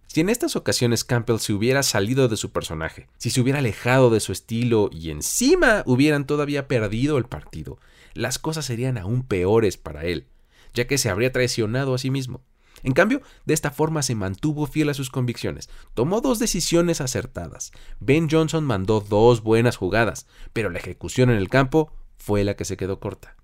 Si 0.08 0.22
en 0.22 0.30
estas 0.30 0.56
ocasiones 0.56 1.04
Campbell 1.04 1.38
se 1.38 1.54
hubiera 1.54 1.84
salido 1.84 2.28
de 2.30 2.36
su 2.36 2.52
personaje, 2.52 3.08
si 3.18 3.30
se 3.30 3.42
hubiera 3.42 3.60
alejado 3.60 4.10
de 4.10 4.20
su 4.20 4.32
estilo 4.32 4.90
y 4.92 5.12
encima 5.12 5.84
hubieran 5.86 6.26
todavía 6.26 6.68
perdido 6.68 7.20
el 7.20 7.26
partido, 7.26 7.78
las 8.16 8.40
cosas 8.40 8.66
serían 8.66 8.98
aún 8.98 9.22
peores 9.22 9.78
para 9.78 10.06
él, 10.06 10.26
ya 10.74 10.88
que 10.88 10.98
se 10.98 11.12
habría 11.12 11.32
traicionado 11.32 11.94
a 11.94 12.00
sí 12.00 12.10
mismo. 12.10 12.42
En 12.84 12.94
cambio, 12.94 13.22
de 13.46 13.54
esta 13.54 13.72
forma 13.72 14.02
se 14.02 14.16
mantuvo 14.16 14.66
fiel 14.66 14.90
a 14.90 14.94
sus 14.94 15.10
convicciones, 15.10 15.70
tomó 15.94 16.22
dos 16.22 16.40
decisiones 16.40 17.02
acertadas. 17.02 17.72
Ben 18.00 18.30
Johnson 18.30 18.64
mandó 18.64 19.02
dos 19.02 19.44
buenas 19.44 19.78
jugadas, 19.78 20.28
pero 20.54 20.70
la 20.70 20.80
ejecución 20.80 21.30
en 21.30 21.38
el 21.38 21.50
campo 21.50 21.92
fue 22.18 22.44
la 22.44 22.56
que 22.56 22.66
se 22.66 22.78
quedó 22.78 23.00
corta. 23.00 23.36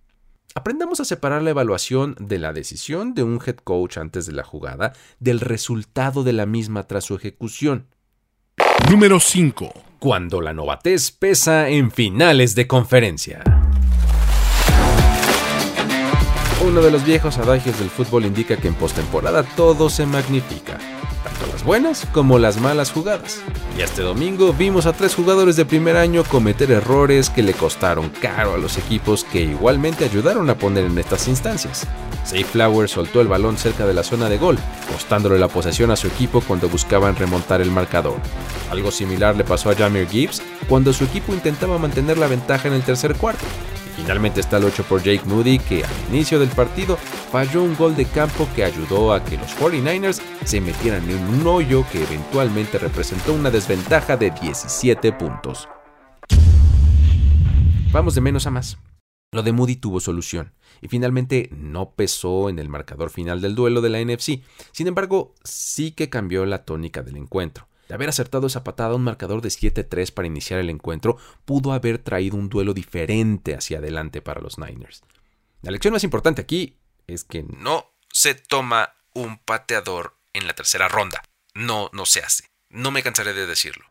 Aprendamos 0.56 1.00
a 1.00 1.06
separar 1.06 1.44
la 1.44 1.52
evaluación 1.52 2.16
de 2.20 2.40
la 2.40 2.52
decisión 2.52 3.14
de 3.14 3.24
un 3.24 3.40
head 3.46 3.58
coach 3.58 3.98
antes 3.98 4.26
de 4.26 4.34
la 4.34 4.44
jugada 4.44 4.94
del 5.20 5.40
resultado 5.40 6.24
de 6.24 6.34
la 6.34 6.48
misma 6.48 6.88
tras 6.88 7.06
su 7.06 7.16
ejecución. 7.16 7.88
Número 8.90 9.20
5. 9.20 9.72
Cuando 10.00 10.42
la 10.42 10.54
novatez 10.54 11.12
pesa 11.12 11.70
en 11.70 11.92
finales 11.92 12.56
de 12.56 12.66
conferencia. 12.66 13.57
Uno 16.68 16.82
de 16.82 16.92
los 16.92 17.06
viejos 17.06 17.38
adagios 17.38 17.80
del 17.80 17.90
fútbol 17.90 18.26
indica 18.26 18.58
que 18.58 18.68
en 18.68 18.74
postemporada 18.74 19.44
todo 19.44 19.90
se 19.90 20.06
magnifica 20.06 20.78
tanto 21.24 21.48
las 21.54 21.64
buenas 21.64 22.06
como 22.12 22.40
las 22.40 22.60
malas 22.60 22.92
jugadas. 22.92 23.40
Y 23.78 23.82
este 23.82 24.02
domingo 24.02 24.52
vimos 24.52 24.86
a 24.86 24.92
tres 24.92 25.16
jugadores 25.16 25.56
de 25.56 25.64
primer 25.64 25.96
año 25.96 26.26
cometer 26.26 26.70
errores 26.72 27.30
que 27.30 27.42
le 27.42 27.54
costaron 27.54 28.10
caro 28.10 28.56
a 28.56 28.58
los 28.58 28.78
equipos 28.78 29.24
que 29.24 29.44
igualmente 29.44 30.04
ayudaron 30.04 30.50
a 30.50 30.58
poner 30.58 30.86
en 30.86 30.98
estas 30.98 31.30
instancias. 31.30 31.88
Safe 32.26 32.44
Flowers 32.44 32.92
soltó 32.92 33.22
el 33.22 33.30
balón 33.30 33.58
cerca 33.58 33.86
de 33.86 33.94
la 33.94 34.04
zona 34.04 34.28
de 34.28 34.38
gol, 34.38 34.58
costándole 34.92 35.40
la 35.40 35.48
posesión 35.48 35.90
a 35.92 35.96
su 35.96 36.08
equipo 36.08 36.42
cuando 36.42 36.68
buscaban 36.68 37.16
remontar 37.16 37.62
el 37.62 37.72
marcador. 37.72 38.18
Algo 38.70 38.92
similar 38.92 39.38
le 39.38 39.46
pasó 39.46 39.70
a 39.70 39.76
Jamir 39.76 40.10
Gibbs 40.10 40.42
cuando 40.68 40.92
su 40.92 41.06
equipo 41.06 41.32
intentaba 41.32 41.78
mantener 41.78 42.18
la 42.18 42.28
ventaja 42.28 42.68
en 42.68 42.74
el 42.74 42.84
tercer 42.84 43.16
cuarto. 43.16 43.46
Finalmente 43.98 44.42
está 44.42 44.58
el 44.58 44.66
8 44.66 44.84
por 44.84 45.02
Jake 45.02 45.26
Moody, 45.26 45.58
que 45.58 45.84
al 45.84 45.92
inicio 46.14 46.40
del 46.40 46.50
partido 46.50 46.98
falló 47.32 47.64
un 47.64 47.76
gol 47.76 47.96
de 47.96 48.06
campo 48.06 48.48
que 48.56 48.64
ayudó 48.64 49.12
a 49.12 49.24
que 49.24 49.38
los 49.38 49.58
49ers 49.58 50.22
se 50.46 50.62
metieran 50.62 51.10
en 51.10 51.18
un 51.18 51.48
hoyo 51.48 51.84
que 51.92 52.04
eventualmente 52.04 52.78
representó 52.78 53.34
una 53.34 53.50
desventaja 53.50 54.16
de 54.16 54.30
17 54.30 55.12
puntos. 55.14 55.68
Vamos 57.92 58.14
de 58.14 58.22
menos 58.22 58.46
a 58.46 58.52
más. 58.52 58.78
Lo 59.32 59.42
de 59.42 59.52
Moody 59.52 59.78
tuvo 59.78 60.00
solución 60.00 60.54
y 60.80 60.90
finalmente 60.90 61.50
no 61.52 61.96
pesó 61.96 62.50
en 62.50 62.60
el 62.60 62.70
marcador 62.70 63.10
final 63.10 63.42
del 63.42 63.56
duelo 63.56 63.82
de 63.82 63.90
la 63.90 64.00
NFC. 64.00 64.44
Sin 64.72 64.86
embargo, 64.86 65.34
sí 65.44 65.92
que 65.92 66.08
cambió 66.08 66.46
la 66.46 66.66
tónica 66.66 67.02
del 67.02 67.18
encuentro. 67.18 67.68
De 67.88 67.96
haber 67.96 68.10
acertado 68.10 68.48
esa 68.48 68.64
patada 68.64 68.92
a 68.92 68.96
un 68.96 69.04
marcador 69.04 69.42
de 69.42 69.50
7-3 69.50 70.14
para 70.14 70.28
iniciar 70.28 70.60
el 70.60 70.70
encuentro, 70.70 71.18
pudo 71.46 71.72
haber 71.72 72.00
traído 72.00 72.36
un 72.36 72.50
duelo 72.50 72.74
diferente 72.74 73.56
hacia 73.56 73.78
adelante 73.78 74.22
para 74.22 74.42
los 74.42 74.58
Niners. 74.58 75.04
La 75.62 75.72
lección 75.72 75.94
más 75.94 76.04
importante 76.04 76.42
aquí 76.42 76.78
es 77.08 77.24
que 77.24 77.44
no 77.44 77.94
se 78.12 78.36
toma 78.36 78.94
un 79.14 79.38
pateador 79.40 80.18
en 80.34 80.48
la 80.48 80.54
tercera 80.54 80.88
ronda. 80.88 81.24
No, 81.54 81.90
no 81.94 82.06
se 82.06 82.20
hace. 82.22 82.46
No 82.70 82.92
me 82.92 83.04
cansaré 83.04 83.34
de 83.34 83.48
decirlo. 83.48 83.86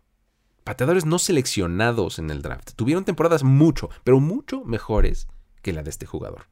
Pateadores 0.63 1.07
no 1.07 1.19
seleccionados 1.19 2.19
en 2.19 2.31
el 2.31 2.43
draft 2.43 2.73
tuvieron 2.75 3.05
temporadas 3.05 3.45
mucho, 3.45 3.89
pero 4.05 4.21
mucho 4.21 4.65
mejores 4.65 5.29
que 5.63 5.73
la 5.73 5.83
de 5.83 5.91
este 5.91 6.07
jugador. 6.07 6.49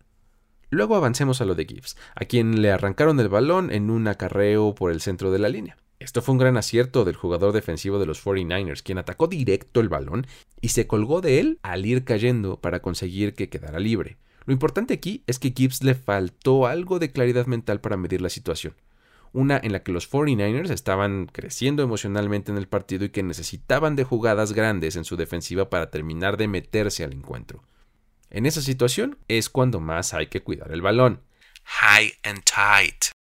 Luego 0.71 0.97
avancemos 0.97 1.41
a 1.41 1.45
lo 1.45 1.55
de 1.55 1.67
Gibbs, 1.67 1.97
a 2.15 2.25
quien 2.25 2.63
le 2.63 2.73
arrancaron 2.73 3.21
el 3.21 3.29
balón 3.29 3.71
en 3.71 3.91
un 3.91 4.09
acarreo 4.09 4.75
por 4.75 4.91
el 4.91 5.01
centro 5.01 5.31
de 5.31 5.39
la 5.39 5.49
línea. 5.49 5.77
Esto 6.05 6.21
fue 6.21 6.33
un 6.33 6.39
gran 6.39 6.59
acierto 6.59 7.07
del 7.07 7.17
jugador 7.17 7.55
defensivo 7.55 7.99
de 7.99 8.05
los 8.05 8.23
49ers, 8.23 8.83
quien 8.83 8.99
atacó 8.99 9.27
directo 9.27 9.81
el 9.81 9.89
balón 9.89 10.27
y 10.61 10.69
se 10.69 10.87
colgó 10.87 11.23
de 11.23 11.41
él 11.41 11.59
al 11.63 11.87
ir 11.87 12.05
cayendo 12.05 12.61
para 12.61 12.83
conseguir 12.83 13.33
que 13.33 13.49
quedara 13.49 13.81
libre. 13.81 14.19
Lo 14.45 14.53
importante 14.53 14.93
aquí 14.93 15.23
es 15.27 15.39
que 15.39 15.55
Gibbs 15.57 15.83
le 15.83 15.95
faltó 15.95 16.67
algo 16.67 16.99
de 16.99 17.11
claridad 17.11 17.47
mental 17.47 17.81
para 17.81 17.97
medir 17.97 18.21
la 18.21 18.29
situación. 18.29 18.75
Una 19.33 19.57
en 19.57 19.73
la 19.73 19.83
que 19.83 19.93
los 19.93 20.13
49ers 20.13 20.69
estaban 20.69 21.25
creciendo 21.25 21.83
emocionalmente 21.83 22.53
en 22.53 22.59
el 22.59 22.69
partido 22.69 23.07
y 23.07 23.09
que 23.09 23.23
necesitaban 23.23 23.97
de 23.97 24.05
jugadas 24.05 24.53
grandes 24.53 24.97
en 24.97 25.07
su 25.07 25.17
defensiva 25.17 25.71
para 25.71 25.91
terminar 25.91 26.37
de 26.37 26.49
meterse 26.49 27.03
al 27.03 27.15
encuentro. 27.15 27.65
En 28.29 28.45
esa 28.45 28.61
situación 28.61 29.17
es 29.29 29.49
cuando 29.49 29.81
más 29.81 30.13
hay 30.13 30.27
que 30.27 30.43
cuidar 30.43 30.71
el 30.71 30.83
balón. 30.83 31.23
High 31.65 32.13
and 32.25 32.45
tight. 32.45 33.14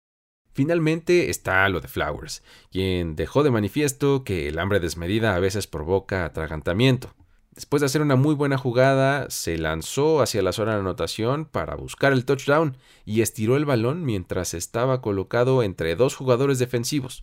Finalmente 0.54 1.30
está 1.30 1.68
lo 1.68 1.80
de 1.80 1.88
Flowers, 1.88 2.42
quien 2.70 3.16
dejó 3.16 3.42
de 3.42 3.50
manifiesto 3.50 4.22
que 4.22 4.48
el 4.48 4.58
hambre 4.58 4.80
desmedida 4.80 5.34
a 5.34 5.40
veces 5.40 5.66
provoca 5.66 6.24
atragantamiento. 6.24 7.14
Después 7.54 7.80
de 7.80 7.86
hacer 7.86 8.00
una 8.00 8.16
muy 8.16 8.34
buena 8.34 8.56
jugada, 8.56 9.28
se 9.28 9.58
lanzó 9.58 10.22
hacia 10.22 10.42
la 10.42 10.52
zona 10.52 10.72
de 10.72 10.80
anotación 10.80 11.44
para 11.44 11.74
buscar 11.74 12.12
el 12.12 12.24
touchdown 12.24 12.76
y 13.04 13.20
estiró 13.20 13.56
el 13.56 13.66
balón 13.66 14.04
mientras 14.04 14.54
estaba 14.54 15.02
colocado 15.02 15.62
entre 15.62 15.94
dos 15.94 16.16
jugadores 16.16 16.58
defensivos. 16.58 17.22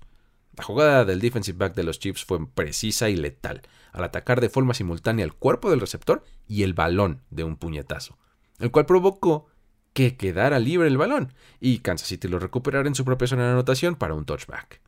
La 0.55 0.63
jugada 0.63 1.05
del 1.05 1.19
defensive 1.19 1.57
back 1.57 1.73
de 1.73 1.83
los 1.83 1.99
Chiefs 1.99 2.25
fue 2.25 2.45
precisa 2.47 3.09
y 3.09 3.15
letal, 3.15 3.61
al 3.91 4.03
atacar 4.03 4.41
de 4.41 4.49
forma 4.49 4.73
simultánea 4.73 5.25
el 5.25 5.33
cuerpo 5.33 5.69
del 5.69 5.79
receptor 5.79 6.23
y 6.47 6.63
el 6.63 6.73
balón 6.73 7.21
de 7.29 7.43
un 7.43 7.55
puñetazo, 7.55 8.17
el 8.59 8.69
cual 8.69 8.85
provocó 8.85 9.47
que 9.93 10.15
quedara 10.15 10.59
libre 10.59 10.87
el 10.87 10.97
balón 10.97 11.33
y 11.59 11.79
Kansas 11.79 12.07
City 12.07 12.27
lo 12.27 12.39
recuperara 12.39 12.87
en 12.87 12.95
su 12.95 13.05
propia 13.05 13.27
zona 13.27 13.45
de 13.45 13.51
anotación 13.51 13.95
para 13.95 14.13
un 14.13 14.25
touchback. 14.25 14.81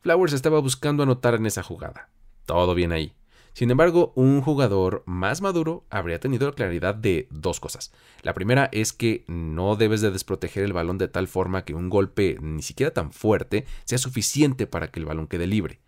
Flowers 0.00 0.32
estaba 0.32 0.60
buscando 0.60 1.02
anotar 1.02 1.34
en 1.34 1.46
esa 1.46 1.62
jugada. 1.62 2.10
Todo 2.46 2.74
bien 2.74 2.92
ahí. 2.92 3.14
Sin 3.54 3.70
embargo, 3.70 4.12
un 4.16 4.40
jugador 4.42 5.04
más 5.06 5.40
maduro 5.40 5.86
habría 5.88 6.18
tenido 6.18 6.48
la 6.48 6.54
claridad 6.54 6.94
de 6.94 7.28
dos 7.30 7.60
cosas. 7.60 7.92
La 8.22 8.34
primera 8.34 8.68
es 8.72 8.92
que 8.92 9.24
no 9.28 9.76
debes 9.76 10.00
de 10.00 10.10
desproteger 10.10 10.64
el 10.64 10.72
balón 10.72 10.98
de 10.98 11.06
tal 11.06 11.28
forma 11.28 11.64
que 11.64 11.74
un 11.74 11.88
golpe 11.88 12.36
ni 12.40 12.62
siquiera 12.62 12.92
tan 12.92 13.12
fuerte 13.12 13.64
sea 13.84 13.98
suficiente 13.98 14.66
para 14.66 14.88
que 14.88 14.98
el 14.98 15.06
balón 15.06 15.28
quede 15.28 15.46
libre. 15.46 15.80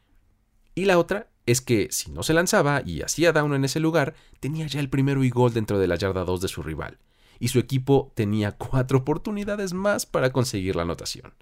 Y 0.76 0.84
la 0.84 0.98
otra 0.98 1.28
es 1.44 1.60
que 1.60 1.88
si 1.90 2.12
no 2.12 2.22
se 2.22 2.34
lanzaba 2.34 2.82
y 2.86 3.02
hacía 3.02 3.32
down 3.32 3.54
en 3.54 3.64
ese 3.64 3.80
lugar, 3.80 4.14
tenía 4.38 4.66
ya 4.68 4.78
el 4.78 4.88
primero 4.88 5.24
y 5.24 5.30
gol 5.30 5.52
dentro 5.52 5.78
de 5.78 5.88
la 5.88 5.96
yarda 5.96 6.24
2 6.24 6.40
de 6.40 6.48
su 6.48 6.62
rival 6.62 6.98
y 7.38 7.48
su 7.48 7.58
equipo 7.58 8.12
tenía 8.14 8.52
cuatro 8.52 8.98
oportunidades 8.98 9.72
más 9.72 10.06
para 10.06 10.30
conseguir 10.30 10.76
la 10.76 10.82
anotación. 10.82 11.34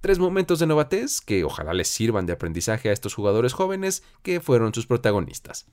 Tres 0.00 0.18
momentos 0.18 0.58
de 0.58 0.66
novatez 0.66 1.20
que 1.20 1.44
ojalá 1.44 1.74
les 1.74 1.88
sirvan 1.88 2.26
de 2.26 2.32
aprendizaje 2.32 2.88
a 2.88 2.92
estos 2.92 3.14
jugadores 3.14 3.52
jóvenes 3.52 4.02
que 4.22 4.40
fueron 4.40 4.74
sus 4.74 4.86
protagonistas. 4.86 5.66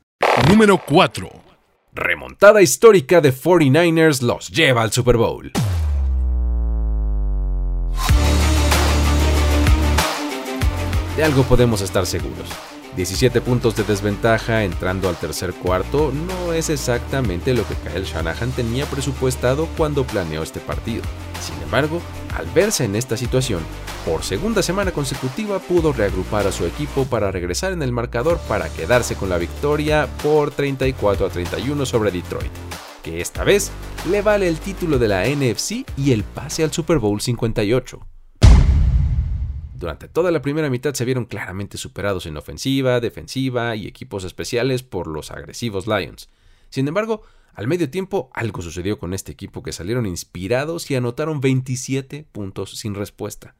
Número 0.47 0.79
4. 0.85 1.29
Remontada 1.93 2.61
histórica 2.61 3.21
de 3.21 3.33
49ers 3.33 4.21
los 4.21 4.49
lleva 4.49 4.83
al 4.83 4.91
Super 4.91 5.17
Bowl. 5.17 5.51
De 11.17 11.23
algo 11.23 11.43
podemos 11.43 11.81
estar 11.81 12.05
seguros. 12.05 12.47
17 12.99 13.39
puntos 13.39 13.77
de 13.77 13.85
desventaja 13.85 14.65
entrando 14.65 15.07
al 15.07 15.15
tercer 15.15 15.53
cuarto 15.53 16.11
no 16.11 16.51
es 16.51 16.69
exactamente 16.69 17.53
lo 17.53 17.65
que 17.65 17.75
Kyle 17.75 18.03
Shanahan 18.03 18.51
tenía 18.51 18.85
presupuestado 18.87 19.69
cuando 19.77 20.03
planeó 20.03 20.43
este 20.43 20.59
partido. 20.59 21.03
Sin 21.39 21.55
embargo, 21.63 22.01
al 22.35 22.45
verse 22.47 22.83
en 22.83 22.97
esta 22.97 23.15
situación, 23.15 23.61
por 24.05 24.23
segunda 24.23 24.61
semana 24.61 24.91
consecutiva 24.91 25.59
pudo 25.59 25.93
reagrupar 25.93 26.45
a 26.45 26.51
su 26.51 26.65
equipo 26.65 27.05
para 27.05 27.31
regresar 27.31 27.71
en 27.71 27.83
el 27.83 27.93
marcador 27.93 28.37
para 28.49 28.67
quedarse 28.67 29.15
con 29.15 29.29
la 29.29 29.37
victoria 29.37 30.09
por 30.21 30.51
34 30.51 31.25
a 31.25 31.29
31 31.29 31.85
sobre 31.85 32.11
Detroit, 32.11 32.51
que 33.01 33.21
esta 33.21 33.45
vez 33.45 33.71
le 34.11 34.21
vale 34.21 34.49
el 34.49 34.59
título 34.59 34.99
de 34.99 35.07
la 35.07 35.25
NFC 35.25 35.85
y 35.95 36.11
el 36.11 36.25
pase 36.25 36.65
al 36.65 36.73
Super 36.73 36.99
Bowl 36.99 37.21
58. 37.21 38.08
Durante 39.79 40.09
toda 40.09 40.29
la 40.31 40.41
primera 40.41 40.69
mitad 40.69 40.93
se 40.93 41.05
vieron 41.05 41.23
claramente 41.23 41.77
superados 41.77 42.25
en 42.25 42.35
ofensiva, 42.35 42.99
defensiva 42.99 43.77
y 43.77 43.87
equipos 43.87 44.25
especiales 44.25 44.83
por 44.83 45.07
los 45.07 45.31
agresivos 45.31 45.87
Lions. 45.87 46.27
Sin 46.69 46.89
embargo, 46.89 47.21
al 47.53 47.67
medio 47.67 47.89
tiempo 47.89 48.29
algo 48.33 48.61
sucedió 48.61 48.99
con 48.99 49.13
este 49.13 49.31
equipo 49.31 49.63
que 49.63 49.71
salieron 49.71 50.05
inspirados 50.05 50.91
y 50.91 50.95
anotaron 50.95 51.39
27 51.39 52.25
puntos 52.29 52.77
sin 52.77 52.93
respuesta. 52.93 53.55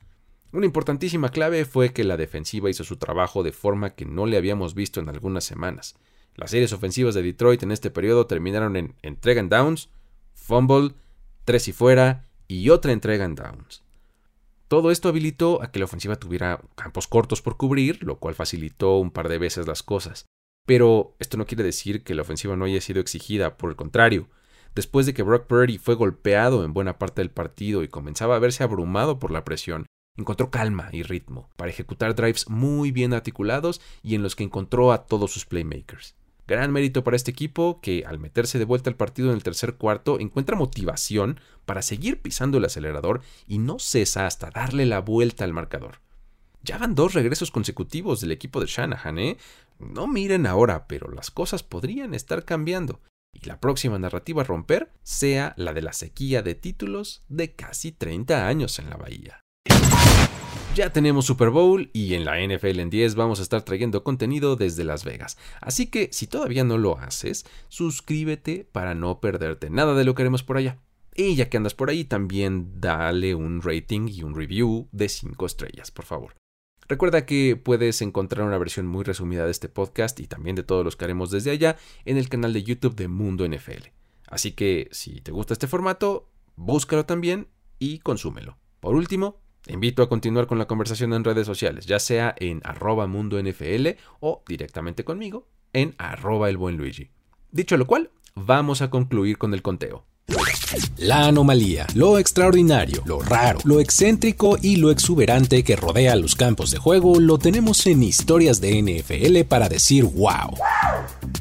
Una 0.52 0.66
importantísima 0.66 1.30
clave 1.30 1.64
fue 1.64 1.94
que 1.94 2.04
la 2.04 2.18
defensiva 2.18 2.70
hizo 2.70 2.84
su 2.84 2.98
trabajo 2.98 3.42
de 3.42 3.54
forma 3.54 3.92
que 3.92 4.04
no 4.04 4.26
le 4.26 4.36
habíamos 4.36 4.76
visto 4.76 5.00
en 5.00 5.08
algunas 5.08 5.46
semanas. 5.46 5.96
Las 6.36 6.52
series 6.52 6.74
ofensivas 6.74 7.16
de 7.16 7.22
Detroit 7.22 7.64
en 7.64 7.72
este 7.72 7.92
periodo 7.92 8.28
terminaron 8.28 8.76
en 8.76 8.94
entrega 9.04 9.40
en 9.40 9.48
downs, 9.48 9.88
fumble, 10.34 10.96
tres 11.46 11.70
y 11.70 11.72
fuera 11.72 12.28
y 12.50 12.72
otra 12.72 12.92
entrega 12.92 13.24
en 13.24 13.36
downs. 13.36 13.84
Todo 14.70 14.92
esto 14.92 15.10
habilitó 15.10 15.64
a 15.64 15.72
que 15.72 15.80
la 15.80 15.86
ofensiva 15.86 16.16
tuviera 16.16 16.62
campos 16.76 17.08
cortos 17.08 17.42
por 17.42 17.58
cubrir, 17.58 18.04
lo 18.04 18.20
cual 18.20 18.36
facilitó 18.36 18.98
un 18.98 19.10
par 19.10 19.28
de 19.28 19.40
veces 19.40 19.66
las 19.66 19.82
cosas. 19.82 20.28
Pero 20.68 21.16
esto 21.18 21.38
no 21.38 21.48
quiere 21.48 21.64
decir 21.64 22.04
que 22.04 22.14
la 22.14 22.22
ofensiva 22.22 22.56
no 22.56 22.66
haya 22.66 22.80
sido 22.80 23.02
exigida, 23.02 23.58
por 23.58 23.72
el 23.72 23.76
contrario. 23.76 24.30
Después 24.76 25.08
de 25.08 25.16
que 25.16 25.24
Brock 25.24 25.48
Purdy 25.48 25.80
fue 25.80 25.96
golpeado 25.96 26.64
en 26.64 26.74
buena 26.74 27.00
parte 27.00 27.22
del 27.22 27.32
partido 27.32 27.82
y 27.82 27.88
comenzaba 27.88 28.36
a 28.36 28.40
verse 28.40 28.64
abrumado 28.64 29.18
por 29.18 29.32
la 29.32 29.44
presión, 29.44 29.88
encontró 30.16 30.52
calma 30.52 30.90
y 30.92 31.02
ritmo 31.02 31.50
para 31.56 31.72
ejecutar 31.72 32.14
drives 32.14 32.48
muy 32.48 32.92
bien 32.92 33.16
articulados 33.16 33.82
y 34.04 34.14
en 34.14 34.22
los 34.22 34.36
que 34.36 34.44
encontró 34.44 34.92
a 34.92 35.08
todos 35.08 35.32
sus 35.32 35.48
playmakers. 35.48 36.16
Gran 36.50 36.72
mérito 36.72 37.04
para 37.04 37.16
este 37.16 37.30
equipo 37.30 37.80
que 37.80 38.06
al 38.08 38.18
meterse 38.18 38.58
de 38.58 38.66
vuelta 38.66 38.90
al 38.90 38.96
partido 38.96 39.30
en 39.30 39.36
el 39.36 39.44
tercer 39.44 39.76
cuarto 39.76 40.20
encuentra 40.20 40.56
motivación 40.56 41.40
para 41.68 41.84
seguir 41.84 42.24
pisando 42.24 42.58
el 42.58 42.66
acelerador 42.66 43.22
y 43.46 43.60
no 43.60 43.78
cesa 43.78 44.26
hasta 44.26 44.50
darle 44.50 44.88
la 44.88 45.00
vuelta 45.00 45.44
al 45.44 45.54
marcador. 45.54 46.00
Ya 46.64 46.80
van 46.80 46.96
dos 46.96 47.14
regresos 47.14 47.52
consecutivos 47.52 48.20
del 48.20 48.32
equipo 48.32 48.60
de 48.60 48.66
Shanahan, 48.66 49.20
¿eh? 49.20 49.38
No 49.78 50.08
miren 50.08 50.48
ahora, 50.48 50.88
pero 50.88 51.12
las 51.12 51.30
cosas 51.30 51.62
podrían 51.62 52.16
estar 52.16 52.44
cambiando 52.46 53.00
y 53.32 53.46
la 53.46 53.60
próxima 53.60 54.00
narrativa 54.00 54.42
a 54.42 54.46
romper 54.46 54.92
sea 55.04 55.54
la 55.56 55.72
de 55.74 55.84
la 55.84 55.94
sequía 55.94 56.42
de 56.42 56.56
títulos 56.56 57.22
de 57.30 57.54
casi 57.54 57.92
30 57.92 58.48
años 58.48 58.80
en 58.80 58.90
la 58.90 58.98
Bahía. 58.98 59.44
Ya 60.76 60.94
tenemos 60.94 61.26
Super 61.26 61.50
Bowl 61.50 61.90
y 61.94 62.14
en 62.14 62.26
la 62.26 62.40
NFL 62.40 62.80
en 62.80 62.90
10 62.90 63.16
vamos 63.16 63.40
a 63.40 63.42
estar 63.42 63.64
trayendo 63.64 64.04
contenido 64.04 64.56
desde 64.56 64.84
Las 64.84 65.04
Vegas. 65.04 65.38
Así 65.62 65.88
que 65.88 66.10
si 66.14 66.28
todavía 66.28 66.64
no 66.64 66.78
lo 66.78 66.98
haces, 66.98 67.46
suscríbete 67.70 68.68
para 68.72 68.94
no 68.94 69.20
perderte 69.20 69.70
nada 69.70 69.96
de 69.96 70.06
lo 70.06 70.14
que 70.14 70.22
haremos 70.22 70.44
por 70.44 70.58
allá. 70.58 70.78
Y 71.16 71.36
ya 71.36 71.50
que 71.50 71.58
andas 71.58 71.74
por 71.74 71.90
ahí, 71.90 72.06
también 72.06 72.80
dale 72.80 73.36
un 73.36 73.62
rating 73.62 74.08
y 74.08 74.24
un 74.24 74.36
review 74.36 74.88
de 74.92 75.10
5 75.10 75.46
estrellas, 75.46 75.92
por 75.92 76.06
favor. 76.06 76.36
Recuerda 76.88 77.26
que 77.26 77.56
puedes 77.56 78.02
encontrar 78.02 78.48
una 78.48 78.58
versión 78.58 78.88
muy 78.88 79.04
resumida 79.04 79.46
de 79.46 79.52
este 79.52 79.70
podcast 79.70 80.20
y 80.20 80.28
también 80.28 80.56
de 80.56 80.64
todos 80.64 80.86
los 80.86 80.96
que 80.96 81.06
haremos 81.06 81.30
desde 81.30 81.52
allá 81.52 81.78
en 82.06 82.18
el 82.18 82.30
canal 82.30 82.54
de 82.54 82.64
YouTube 82.64 82.96
de 82.96 83.08
Mundo 83.08 83.46
NFL. 83.46 83.90
Así 84.28 84.54
que 84.54 84.88
si 84.92 85.20
te 85.22 85.32
gusta 85.32 85.54
este 85.54 85.68
formato, 85.68 86.30
búscalo 86.56 87.06
también 87.06 87.48
y 87.80 88.00
consúmelo. 88.00 88.58
Por 88.80 88.96
último, 88.96 89.42
te 89.70 89.74
invito 89.76 90.02
a 90.02 90.10
continuar 90.10 90.48
con 90.48 90.58
la 90.58 90.66
conversación 90.66 91.14
en 91.14 91.24
redes 91.24 91.46
sociales, 91.46 91.86
ya 91.86 92.00
sea 92.00 92.34
en 92.40 92.60
arroba 92.64 93.06
mundo 93.06 93.40
NFL 93.40 93.90
o 94.20 94.42
directamente 94.48 95.04
conmigo 95.04 95.46
en 95.74 95.94
arroba 96.00 96.50
el 96.50 96.58
buen 96.58 96.76
Luigi. 96.76 97.12
Dicho 97.52 97.78
lo 97.78 97.86
cual, 97.86 98.10
vamos 98.34 98.82
a 98.82 98.90
concluir 98.90 99.38
con 99.38 99.54
el 99.54 99.62
conteo. 99.62 100.06
La 100.98 101.28
anomalía, 101.28 101.86
lo 101.94 102.18
extraordinario, 102.18 103.04
lo 103.06 103.22
raro, 103.22 103.60
lo 103.64 103.80
excéntrico 103.80 104.58
y 104.60 104.78
lo 104.78 104.90
exuberante 104.90 105.64
que 105.64 105.76
rodea 105.76 106.16
los 106.16 106.34
campos 106.34 106.72
de 106.72 106.80
juego 106.80 107.20
lo 107.20 107.38
tenemos 107.38 107.86
en 107.86 108.02
historias 108.02 108.62
de 108.62 108.82
NFL 108.82 109.48
para 109.48 109.70
decir 109.70 110.04
wow. 110.04 110.58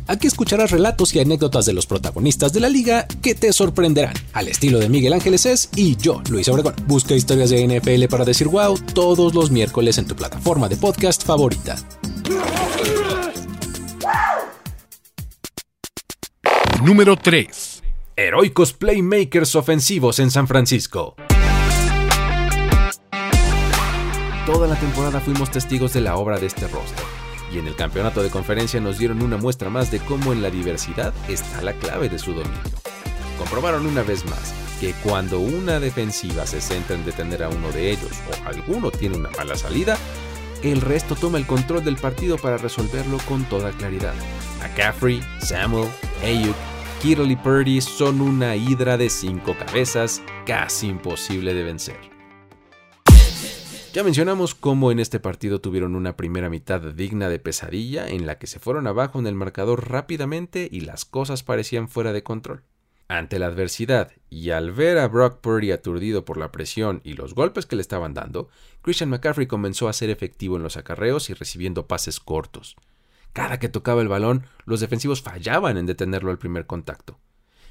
Aquí 0.08 0.26
escucharás 0.26 0.70
relatos 0.70 1.14
y 1.14 1.20
anécdotas 1.20 1.66
de 1.66 1.74
los 1.74 1.84
protagonistas 1.84 2.54
de 2.54 2.60
la 2.60 2.70
liga 2.70 3.06
que 3.22 3.34
te 3.34 3.52
sorprenderán, 3.52 4.14
al 4.32 4.48
estilo 4.48 4.78
de 4.78 4.88
Miguel 4.88 5.12
Ángeles 5.12 5.44
es 5.44 5.68
y 5.76 5.96
yo, 5.96 6.22
Luis 6.30 6.48
Obregón. 6.48 6.74
Busca 6.86 7.14
historias 7.14 7.50
de 7.50 7.68
NFL 7.68 8.06
para 8.06 8.24
decir 8.24 8.48
wow 8.48 8.78
todos 8.94 9.34
los 9.34 9.50
miércoles 9.50 9.98
en 9.98 10.06
tu 10.06 10.16
plataforma 10.16 10.66
de 10.66 10.78
podcast 10.78 11.24
favorita. 11.24 11.76
Número 16.82 17.16
3. 17.16 17.82
Heroicos 18.16 18.72
playmakers 18.72 19.54
ofensivos 19.56 20.20
en 20.20 20.30
San 20.30 20.48
Francisco. 20.48 21.16
Toda 24.46 24.66
la 24.66 24.76
temporada 24.80 25.20
fuimos 25.20 25.50
testigos 25.50 25.92
de 25.92 26.00
la 26.00 26.16
obra 26.16 26.38
de 26.38 26.46
este 26.46 26.66
roster 26.66 27.17
y 27.52 27.58
en 27.58 27.66
el 27.66 27.74
campeonato 27.76 28.22
de 28.22 28.30
conferencia 28.30 28.80
nos 28.80 28.98
dieron 28.98 29.22
una 29.22 29.36
muestra 29.36 29.70
más 29.70 29.90
de 29.90 30.00
cómo 30.00 30.32
en 30.32 30.42
la 30.42 30.50
diversidad 30.50 31.12
está 31.28 31.62
la 31.62 31.72
clave 31.74 32.08
de 32.08 32.18
su 32.18 32.32
dominio. 32.32 32.60
Comprobaron 33.38 33.86
una 33.86 34.02
vez 34.02 34.24
más 34.26 34.54
que 34.80 34.92
cuando 35.02 35.40
una 35.40 35.80
defensiva 35.80 36.46
se 36.46 36.60
centra 36.60 36.96
en 36.96 37.04
detener 37.04 37.42
a 37.42 37.48
uno 37.48 37.70
de 37.72 37.90
ellos 37.90 38.12
o 38.30 38.48
alguno 38.48 38.90
tiene 38.90 39.16
una 39.16 39.30
mala 39.30 39.56
salida, 39.56 39.96
el 40.62 40.80
resto 40.80 41.14
toma 41.14 41.38
el 41.38 41.46
control 41.46 41.84
del 41.84 41.96
partido 41.96 42.36
para 42.36 42.58
resolverlo 42.58 43.18
con 43.28 43.44
toda 43.44 43.70
claridad. 43.72 44.14
McCaffrey, 44.60 45.20
Samuel, 45.40 45.88
Ayuk, 46.22 46.56
Kittle 47.00 47.32
y 47.32 47.36
Purdy 47.36 47.80
son 47.80 48.20
una 48.20 48.56
hidra 48.56 48.96
de 48.96 49.08
cinco 49.08 49.56
cabezas 49.56 50.20
casi 50.46 50.88
imposible 50.88 51.54
de 51.54 51.62
vencer. 51.62 52.17
Ya 53.98 54.04
mencionamos 54.04 54.54
cómo 54.54 54.92
en 54.92 55.00
este 55.00 55.18
partido 55.18 55.60
tuvieron 55.60 55.96
una 55.96 56.16
primera 56.16 56.48
mitad 56.48 56.80
digna 56.80 57.28
de 57.28 57.40
pesadilla 57.40 58.06
en 58.06 58.26
la 58.26 58.38
que 58.38 58.46
se 58.46 58.60
fueron 58.60 58.86
abajo 58.86 59.18
en 59.18 59.26
el 59.26 59.34
marcador 59.34 59.90
rápidamente 59.90 60.68
y 60.70 60.82
las 60.82 61.04
cosas 61.04 61.42
parecían 61.42 61.88
fuera 61.88 62.12
de 62.12 62.22
control. 62.22 62.62
Ante 63.08 63.40
la 63.40 63.46
adversidad 63.46 64.12
y 64.30 64.50
al 64.50 64.70
ver 64.70 64.98
a 64.98 65.08
Brock 65.08 65.40
Purdy 65.40 65.72
aturdido 65.72 66.24
por 66.24 66.36
la 66.36 66.52
presión 66.52 67.00
y 67.02 67.14
los 67.14 67.34
golpes 67.34 67.66
que 67.66 67.74
le 67.74 67.82
estaban 67.82 68.14
dando, 68.14 68.48
Christian 68.82 69.10
McCaffrey 69.10 69.48
comenzó 69.48 69.88
a 69.88 69.92
ser 69.92 70.10
efectivo 70.10 70.56
en 70.56 70.62
los 70.62 70.76
acarreos 70.76 71.28
y 71.28 71.34
recibiendo 71.34 71.88
pases 71.88 72.20
cortos. 72.20 72.76
Cada 73.32 73.58
que 73.58 73.68
tocaba 73.68 74.00
el 74.00 74.06
balón, 74.06 74.44
los 74.64 74.78
defensivos 74.78 75.22
fallaban 75.22 75.76
en 75.76 75.86
detenerlo 75.86 76.30
al 76.30 76.38
primer 76.38 76.66
contacto. 76.66 77.18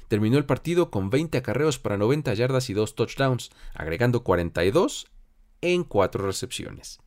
Terminó 0.08 0.36
el 0.36 0.44
partido 0.44 0.90
con 0.90 1.08
20 1.08 1.38
acarreos 1.38 1.78
para 1.78 1.96
90 1.96 2.34
yardas 2.34 2.68
y 2.68 2.74
2 2.74 2.96
touchdowns, 2.96 3.48
agregando 3.72 4.24
42 4.24 5.06
en 5.60 5.84
cuatro 5.84 6.24
recepciones. 6.24 7.00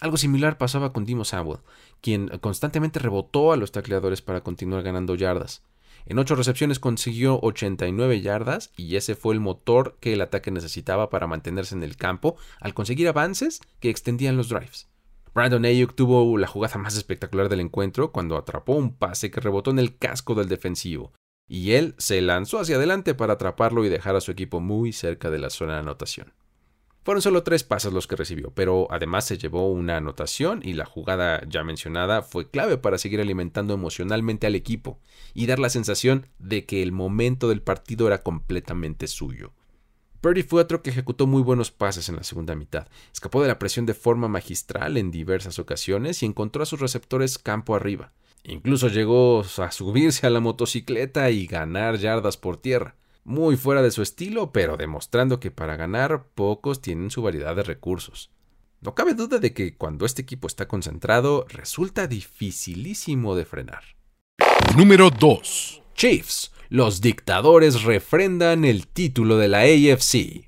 Algo 0.00 0.16
similar 0.18 0.58
pasaba 0.58 0.92
con 0.92 1.04
Dimo 1.04 1.24
Samuel, 1.24 1.60
quien 2.00 2.28
constantemente 2.40 2.98
rebotó 2.98 3.52
a 3.52 3.56
los 3.56 3.72
tacleadores 3.72 4.20
para 4.20 4.42
continuar 4.42 4.82
ganando 4.82 5.14
yardas. 5.14 5.62
En 6.04 6.18
ocho 6.18 6.36
recepciones 6.36 6.78
consiguió 6.78 7.40
89 7.42 8.20
yardas 8.20 8.72
y 8.76 8.96
ese 8.96 9.14
fue 9.14 9.34
el 9.34 9.40
motor 9.40 9.96
que 10.00 10.12
el 10.12 10.20
ataque 10.20 10.50
necesitaba 10.50 11.10
para 11.10 11.26
mantenerse 11.26 11.74
en 11.74 11.82
el 11.82 11.96
campo 11.96 12.36
al 12.60 12.74
conseguir 12.74 13.08
avances 13.08 13.60
que 13.80 13.90
extendían 13.90 14.36
los 14.36 14.48
drives. 14.48 14.88
Brandon 15.34 15.64
Ayuk 15.64 15.94
tuvo 15.94 16.38
la 16.38 16.46
jugada 16.46 16.78
más 16.78 16.96
espectacular 16.96 17.48
del 17.48 17.60
encuentro 17.60 18.12
cuando 18.12 18.36
atrapó 18.36 18.74
un 18.74 18.94
pase 18.94 19.30
que 19.30 19.40
rebotó 19.40 19.70
en 19.70 19.78
el 19.78 19.98
casco 19.98 20.34
del 20.34 20.48
defensivo, 20.48 21.12
y 21.48 21.72
él 21.72 21.94
se 21.98 22.22
lanzó 22.22 22.58
hacia 22.58 22.76
adelante 22.76 23.14
para 23.14 23.34
atraparlo 23.34 23.84
y 23.84 23.88
dejar 23.88 24.16
a 24.16 24.20
su 24.20 24.30
equipo 24.30 24.60
muy 24.60 24.92
cerca 24.92 25.28
de 25.28 25.38
la 25.38 25.50
zona 25.50 25.74
de 25.74 25.80
anotación. 25.80 26.32
Fueron 27.06 27.22
solo 27.22 27.44
tres 27.44 27.62
pases 27.62 27.92
los 27.92 28.08
que 28.08 28.16
recibió, 28.16 28.50
pero 28.50 28.88
además 28.90 29.24
se 29.24 29.38
llevó 29.38 29.70
una 29.70 29.98
anotación 29.98 30.60
y 30.64 30.72
la 30.72 30.86
jugada 30.86 31.40
ya 31.48 31.62
mencionada 31.62 32.22
fue 32.22 32.50
clave 32.50 32.78
para 32.78 32.98
seguir 32.98 33.20
alimentando 33.20 33.74
emocionalmente 33.74 34.48
al 34.48 34.56
equipo 34.56 34.98
y 35.32 35.46
dar 35.46 35.60
la 35.60 35.70
sensación 35.70 36.26
de 36.40 36.66
que 36.66 36.82
el 36.82 36.90
momento 36.90 37.48
del 37.48 37.62
partido 37.62 38.08
era 38.08 38.24
completamente 38.24 39.06
suyo. 39.06 39.52
Purdy 40.20 40.42
fue 40.42 40.60
otro 40.60 40.82
que 40.82 40.90
ejecutó 40.90 41.28
muy 41.28 41.42
buenos 41.42 41.70
pases 41.70 42.08
en 42.08 42.16
la 42.16 42.24
segunda 42.24 42.56
mitad, 42.56 42.88
escapó 43.12 43.40
de 43.40 43.46
la 43.46 43.60
presión 43.60 43.86
de 43.86 43.94
forma 43.94 44.26
magistral 44.26 44.96
en 44.96 45.12
diversas 45.12 45.60
ocasiones 45.60 46.24
y 46.24 46.26
encontró 46.26 46.64
a 46.64 46.66
sus 46.66 46.80
receptores 46.80 47.38
campo 47.38 47.76
arriba. 47.76 48.14
Incluso 48.42 48.88
llegó 48.88 49.44
a 49.58 49.70
subirse 49.70 50.26
a 50.26 50.30
la 50.30 50.40
motocicleta 50.40 51.30
y 51.30 51.46
ganar 51.46 51.98
yardas 51.98 52.36
por 52.36 52.56
tierra 52.56 52.96
muy 53.26 53.56
fuera 53.56 53.82
de 53.82 53.90
su 53.90 54.02
estilo, 54.02 54.52
pero 54.52 54.76
demostrando 54.76 55.40
que 55.40 55.50
para 55.50 55.76
ganar 55.76 56.28
pocos 56.34 56.80
tienen 56.80 57.10
su 57.10 57.22
variedad 57.22 57.56
de 57.56 57.64
recursos. 57.64 58.30
No 58.80 58.94
cabe 58.94 59.14
duda 59.14 59.38
de 59.38 59.52
que 59.52 59.76
cuando 59.76 60.06
este 60.06 60.22
equipo 60.22 60.46
está 60.46 60.68
concentrado, 60.68 61.44
resulta 61.48 62.06
dificilísimo 62.06 63.34
de 63.34 63.44
frenar. 63.44 63.82
Número 64.76 65.10
2. 65.10 65.82
Chiefs, 65.94 66.52
los 66.68 67.00
dictadores 67.00 67.82
refrendan 67.82 68.64
el 68.64 68.86
título 68.86 69.38
de 69.38 69.48
la 69.48 69.60
AFC. 69.62 70.46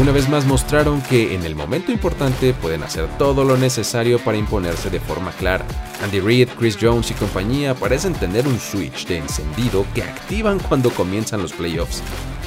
Una 0.00 0.12
vez 0.12 0.28
más 0.28 0.46
mostraron 0.46 1.02
que 1.02 1.34
en 1.34 1.44
el 1.44 1.56
momento 1.56 1.90
importante 1.90 2.54
pueden 2.54 2.84
hacer 2.84 3.08
todo 3.18 3.42
lo 3.42 3.56
necesario 3.56 4.20
para 4.20 4.38
imponerse 4.38 4.90
de 4.90 5.00
forma 5.00 5.32
clara. 5.32 5.64
Andy 6.04 6.20
Reid, 6.20 6.50
Chris 6.56 6.78
Jones 6.80 7.10
y 7.10 7.14
compañía 7.14 7.74
parecen 7.74 8.12
tener 8.14 8.46
un 8.46 8.60
switch 8.60 9.08
de 9.08 9.18
encendido 9.18 9.84
que 9.96 10.04
activan 10.04 10.60
cuando 10.60 10.90
comienzan 10.90 11.42
los 11.42 11.52
playoffs. 11.52 12.00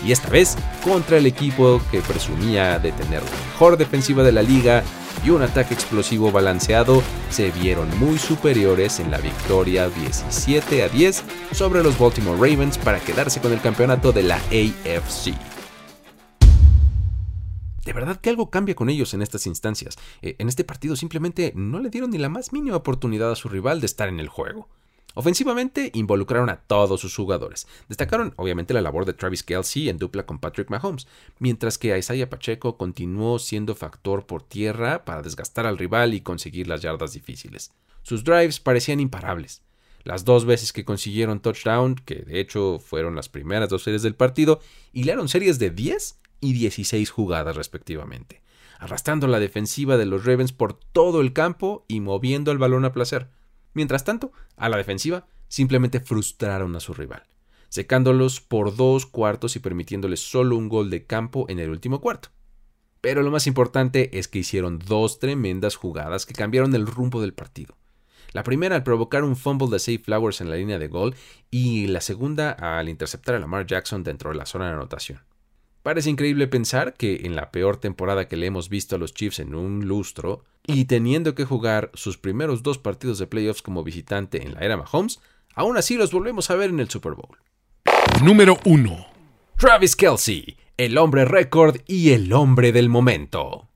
Y 0.05 0.13
esta 0.13 0.29
vez 0.29 0.55
contra 0.81 1.17
el 1.17 1.25
equipo 1.25 1.81
que 1.91 1.99
presumía 1.99 2.79
de 2.79 2.93
tener 2.93 3.21
la 3.21 3.51
mejor 3.51 3.75
defensiva 3.75 4.23
de 4.23 4.31
la 4.31 4.43
liga 4.43 4.81
y 5.25 5.29
un 5.31 5.43
ataque 5.43 5.73
explosivo 5.73 6.31
balanceado, 6.31 7.03
se 7.29 7.51
vieron 7.51 7.89
muy 7.99 8.17
superiores 8.17 9.01
en 9.01 9.11
la 9.11 9.17
victoria 9.17 9.89
17 9.89 10.83
a 10.83 10.87
10 10.87 11.23
sobre 11.51 11.83
los 11.83 11.99
Baltimore 11.99 12.37
Ravens 12.37 12.77
para 12.77 13.01
quedarse 13.01 13.41
con 13.41 13.51
el 13.51 13.59
campeonato 13.59 14.13
de 14.13 14.23
la 14.23 14.37
AFC. 14.37 15.50
De 17.85 17.93
verdad 17.93 18.21
que 18.21 18.29
algo 18.29 18.49
cambia 18.49 18.75
con 18.75 18.89
ellos 18.89 19.13
en 19.13 19.21
estas 19.21 19.47
instancias. 19.47 19.97
Eh, 20.21 20.35
en 20.37 20.47
este 20.47 20.63
partido 20.63 20.95
simplemente 20.95 21.51
no 21.55 21.79
le 21.79 21.89
dieron 21.89 22.11
ni 22.11 22.17
la 22.17 22.29
más 22.29 22.53
mínima 22.53 22.77
oportunidad 22.77 23.31
a 23.31 23.35
su 23.35 23.49
rival 23.49 23.79
de 23.79 23.87
estar 23.87 24.07
en 24.07 24.19
el 24.19 24.27
juego. 24.27 24.69
Ofensivamente 25.13 25.91
involucraron 25.93 26.49
a 26.49 26.57
todos 26.57 27.01
sus 27.01 27.15
jugadores. 27.15 27.67
Destacaron 27.89 28.33
obviamente 28.37 28.73
la 28.73 28.81
labor 28.81 29.05
de 29.05 29.13
Travis 29.13 29.43
Kelsey 29.43 29.89
en 29.89 29.97
dupla 29.97 30.25
con 30.25 30.39
Patrick 30.39 30.69
Mahomes, 30.69 31.05
mientras 31.37 31.77
que 31.77 31.97
Isaiah 31.97 32.29
Pacheco 32.29 32.77
continuó 32.77 33.37
siendo 33.37 33.75
factor 33.75 34.25
por 34.25 34.43
tierra 34.43 35.03
para 35.03 35.21
desgastar 35.21 35.65
al 35.65 35.77
rival 35.77 36.13
y 36.13 36.21
conseguir 36.21 36.67
las 36.67 36.81
yardas 36.81 37.11
difíciles. 37.11 37.73
Sus 38.03 38.23
drives 38.23 38.59
parecían 38.59 39.01
imparables. 39.01 39.63
Las 40.03 40.23
dos 40.23 40.45
veces 40.45 40.71
que 40.71 40.85
consiguieron 40.85 41.41
touchdown, 41.41 41.95
que 41.95 42.15
de 42.15 42.39
hecho 42.39 42.79
fueron 42.79 43.15
las 43.15 43.27
primeras 43.27 43.69
dos 43.69 43.83
series 43.83 44.01
del 44.01 44.15
partido, 44.15 44.61
hilaron 44.93 45.27
series 45.27 45.59
de 45.59 45.71
10 45.71 46.19
y 46.41 46.53
16 46.53 47.09
jugadas 47.09 47.55
respectivamente, 47.55 48.41
arrastrando 48.79 49.27
la 49.27 49.39
defensiva 49.39 49.95
de 49.95 50.05
los 50.05 50.25
Ravens 50.25 50.51
por 50.51 50.73
todo 50.73 51.21
el 51.21 51.33
campo 51.33 51.85
y 51.87 52.01
moviendo 52.01 52.51
el 52.51 52.57
balón 52.57 52.83
a 52.83 52.91
placer. 52.91 53.29
Mientras 53.73 54.03
tanto, 54.03 54.33
a 54.57 54.67
la 54.67 54.77
defensiva 54.77 55.27
simplemente 55.47 55.99
frustraron 55.99 56.75
a 56.75 56.79
su 56.79 56.93
rival, 56.93 57.23
secándolos 57.69 58.41
por 58.41 58.75
dos 58.75 59.05
cuartos 59.05 59.55
y 59.55 59.59
permitiéndoles 59.59 60.19
solo 60.19 60.57
un 60.57 60.67
gol 60.67 60.89
de 60.89 61.05
campo 61.05 61.45
en 61.47 61.59
el 61.59 61.69
último 61.69 62.01
cuarto. 62.01 62.29
Pero 63.01 63.23
lo 63.23 63.31
más 63.31 63.47
importante 63.47 64.17
es 64.17 64.27
que 64.27 64.39
hicieron 64.39 64.79
dos 64.79 65.19
tremendas 65.19 65.75
jugadas 65.75 66.25
que 66.25 66.33
cambiaron 66.33 66.75
el 66.75 66.85
rumbo 66.85 67.21
del 67.21 67.33
partido. 67.33 67.75
La 68.33 68.43
primera 68.43 68.75
al 68.75 68.83
provocar 68.83 69.23
un 69.23 69.35
fumble 69.35 69.67
de 69.69 69.79
Safe 69.79 69.99
Flowers 69.99 70.39
en 70.39 70.49
la 70.49 70.55
línea 70.55 70.79
de 70.79 70.87
gol 70.87 71.15
y 71.49 71.87
la 71.87 71.99
segunda 71.99 72.51
al 72.51 72.87
interceptar 72.87 73.35
a 73.35 73.39
Lamar 73.39 73.65
Jackson 73.65 74.03
dentro 74.03 74.29
de 74.29 74.37
la 74.37 74.45
zona 74.45 74.67
de 74.67 74.73
anotación. 74.73 75.19
Parece 75.83 76.11
increíble 76.11 76.47
pensar 76.47 76.93
que 76.93 77.21
en 77.23 77.35
la 77.35 77.49
peor 77.49 77.77
temporada 77.77 78.27
que 78.27 78.37
le 78.37 78.45
hemos 78.45 78.69
visto 78.69 78.95
a 78.95 78.99
los 78.99 79.15
Chiefs 79.15 79.39
en 79.39 79.55
un 79.55 79.87
lustro, 79.87 80.43
y 80.67 80.85
teniendo 80.85 81.33
que 81.33 81.43
jugar 81.43 81.89
sus 81.95 82.19
primeros 82.19 82.61
dos 82.61 82.77
partidos 82.77 83.17
de 83.17 83.25
playoffs 83.25 83.63
como 83.63 83.83
visitante 83.83 84.43
en 84.43 84.53
la 84.53 84.59
era 84.59 84.77
Mahomes, 84.77 85.19
aún 85.55 85.77
así 85.77 85.97
los 85.97 86.11
volvemos 86.11 86.51
a 86.51 86.55
ver 86.55 86.69
en 86.69 86.79
el 86.79 86.89
Super 86.89 87.13
Bowl. 87.13 87.35
Número 88.23 88.59
1. 88.65 89.07
Travis 89.57 89.95
Kelsey, 89.95 90.55
el 90.77 90.99
hombre 90.99 91.25
récord 91.25 91.77
y 91.87 92.11
el 92.11 92.31
hombre 92.31 92.71
del 92.71 92.87
momento. 92.87 93.67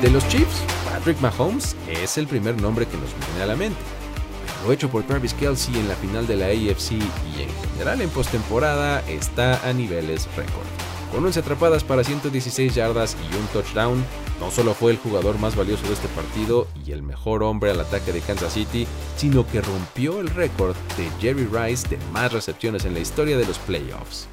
De 0.00 0.10
los 0.10 0.26
Chiefs, 0.28 0.62
Patrick 0.86 1.20
Mahomes 1.20 1.76
es 1.90 2.16
el 2.16 2.26
primer 2.26 2.58
nombre 2.60 2.86
que 2.86 2.96
nos 2.96 3.14
viene 3.18 3.42
a 3.42 3.46
la 3.46 3.56
mente 3.56 4.05
lo 4.66 4.72
hecho 4.72 4.90
por 4.90 5.04
Travis 5.04 5.32
Kelsey 5.32 5.78
en 5.78 5.86
la 5.86 5.94
final 5.94 6.26
de 6.26 6.36
la 6.36 6.46
AFC 6.46 6.92
y 6.92 7.42
en 7.42 7.48
general 7.70 8.00
en 8.00 8.10
postemporada 8.10 9.00
está 9.08 9.64
a 9.68 9.72
niveles 9.72 10.28
récord. 10.36 10.66
Con 11.12 11.24
11 11.24 11.38
atrapadas 11.38 11.84
para 11.84 12.02
116 12.02 12.74
yardas 12.74 13.16
y 13.30 13.36
un 13.36 13.46
touchdown, 13.48 14.04
no 14.40 14.50
solo 14.50 14.74
fue 14.74 14.90
el 14.90 14.98
jugador 14.98 15.38
más 15.38 15.54
valioso 15.54 15.86
de 15.86 15.92
este 15.92 16.08
partido 16.08 16.66
y 16.84 16.90
el 16.90 17.04
mejor 17.04 17.44
hombre 17.44 17.70
al 17.70 17.78
ataque 17.78 18.12
de 18.12 18.20
Kansas 18.20 18.54
City, 18.54 18.88
sino 19.16 19.46
que 19.46 19.60
rompió 19.60 20.18
el 20.18 20.28
récord 20.30 20.74
de 20.96 21.08
Jerry 21.20 21.46
Rice 21.46 21.86
de 21.88 21.98
más 22.10 22.32
recepciones 22.32 22.84
en 22.84 22.94
la 22.94 23.00
historia 23.00 23.38
de 23.38 23.46
los 23.46 23.60
playoffs. 23.60 24.26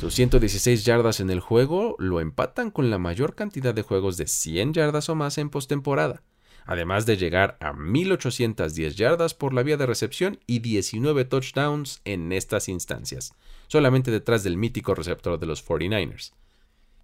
Sus 0.00 0.12
116 0.14 0.84
yardas 0.84 1.20
en 1.20 1.30
el 1.30 1.40
juego 1.40 1.96
lo 1.98 2.20
empatan 2.20 2.70
con 2.70 2.90
la 2.90 2.98
mayor 2.98 3.34
cantidad 3.34 3.72
de 3.72 3.82
juegos 3.82 4.18
de 4.18 4.26
100 4.26 4.74
yardas 4.74 5.08
o 5.08 5.14
más 5.14 5.38
en 5.38 5.48
postemporada 5.48 6.22
además 6.66 7.06
de 7.06 7.16
llegar 7.16 7.56
a 7.60 7.72
1810 7.72 8.96
yardas 8.96 9.34
por 9.34 9.52
la 9.52 9.62
vía 9.62 9.76
de 9.76 9.86
recepción 9.86 10.38
y 10.46 10.60
19 10.60 11.24
touchdowns 11.24 12.00
en 12.04 12.32
estas 12.32 12.68
instancias, 12.68 13.34
solamente 13.68 14.10
detrás 14.10 14.44
del 14.44 14.56
mítico 14.56 14.94
receptor 14.94 15.38
de 15.38 15.46
los 15.46 15.66
49ers. 15.66 16.32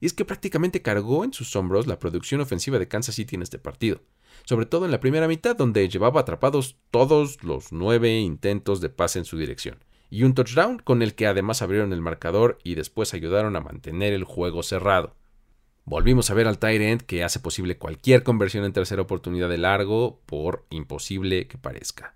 Y 0.00 0.06
es 0.06 0.12
que 0.12 0.24
prácticamente 0.24 0.82
cargó 0.82 1.24
en 1.24 1.32
sus 1.32 1.54
hombros 1.56 1.86
la 1.86 1.98
producción 1.98 2.40
ofensiva 2.40 2.78
de 2.78 2.88
Kansas 2.88 3.16
City 3.16 3.34
en 3.34 3.42
este 3.42 3.58
partido, 3.58 4.00
sobre 4.44 4.66
todo 4.66 4.84
en 4.84 4.90
la 4.90 5.00
primera 5.00 5.28
mitad 5.28 5.56
donde 5.56 5.88
llevaba 5.88 6.20
atrapados 6.20 6.76
todos 6.90 7.42
los 7.42 7.72
nueve 7.72 8.18
intentos 8.18 8.80
de 8.80 8.90
pase 8.90 9.18
en 9.18 9.24
su 9.24 9.36
dirección, 9.36 9.78
y 10.10 10.22
un 10.22 10.34
touchdown 10.34 10.78
con 10.78 11.02
el 11.02 11.14
que 11.14 11.26
además 11.26 11.62
abrieron 11.62 11.92
el 11.92 12.00
marcador 12.00 12.58
y 12.62 12.74
después 12.74 13.12
ayudaron 13.12 13.56
a 13.56 13.60
mantener 13.60 14.12
el 14.12 14.24
juego 14.24 14.62
cerrado. 14.62 15.17
Volvimos 15.90 16.28
a 16.28 16.34
ver 16.34 16.46
al 16.46 16.58
end 16.62 17.00
que 17.00 17.24
hace 17.24 17.40
posible 17.40 17.78
cualquier 17.78 18.22
conversión 18.22 18.62
en 18.66 18.74
tercera 18.74 19.00
oportunidad 19.00 19.48
de 19.48 19.56
largo, 19.56 20.20
por 20.26 20.66
imposible 20.68 21.48
que 21.48 21.56
parezca. 21.56 22.14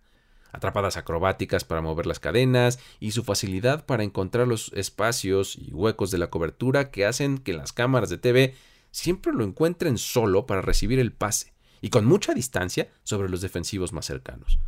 Atrapadas 0.52 0.98
acrobáticas 0.98 1.64
para 1.64 1.80
mover 1.80 2.04
las 2.04 2.20
cadenas 2.20 2.78
y 3.00 3.12
su 3.12 3.24
facilidad 3.24 3.86
para 3.86 4.02
encontrar 4.02 4.46
los 4.46 4.70
espacios 4.74 5.56
y 5.56 5.72
huecos 5.72 6.10
de 6.10 6.18
la 6.18 6.28
cobertura 6.28 6.90
que 6.90 7.06
hacen 7.06 7.38
que 7.38 7.54
las 7.54 7.72
cámaras 7.72 8.10
de 8.10 8.18
TV 8.18 8.54
siempre 8.90 9.32
lo 9.32 9.42
encuentren 9.42 9.96
solo 9.96 10.44
para 10.44 10.60
recibir 10.60 10.98
el 10.98 11.12
pase 11.12 11.54
y 11.80 11.88
con 11.88 12.04
mucha 12.04 12.34
distancia 12.34 12.90
sobre 13.04 13.30
los 13.30 13.40
defensivos 13.40 13.94
más 13.94 14.04
cercanos. 14.04 14.58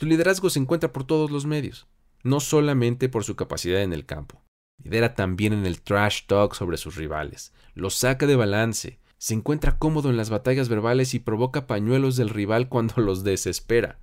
Su 0.00 0.06
liderazgo 0.06 0.50
se 0.50 0.58
encuentra 0.58 0.92
por 0.92 1.06
todos 1.06 1.30
los 1.30 1.46
medios, 1.46 1.86
no 2.24 2.40
solamente 2.40 3.08
por 3.08 3.22
su 3.22 3.36
capacidad 3.36 3.80
en 3.80 3.92
el 3.92 4.06
campo, 4.06 4.42
Lidera 4.82 5.14
también 5.14 5.52
en 5.52 5.66
el 5.66 5.80
trash 5.80 6.26
talk 6.26 6.54
sobre 6.54 6.76
sus 6.76 6.96
rivales, 6.96 7.52
los 7.74 7.94
saca 7.94 8.26
de 8.26 8.36
balance, 8.36 8.98
se 9.18 9.34
encuentra 9.34 9.78
cómodo 9.78 10.10
en 10.10 10.16
las 10.16 10.30
batallas 10.30 10.68
verbales 10.68 11.14
y 11.14 11.18
provoca 11.18 11.66
pañuelos 11.66 12.16
del 12.16 12.30
rival 12.30 12.68
cuando 12.68 13.00
los 13.00 13.24
desespera. 13.24 13.98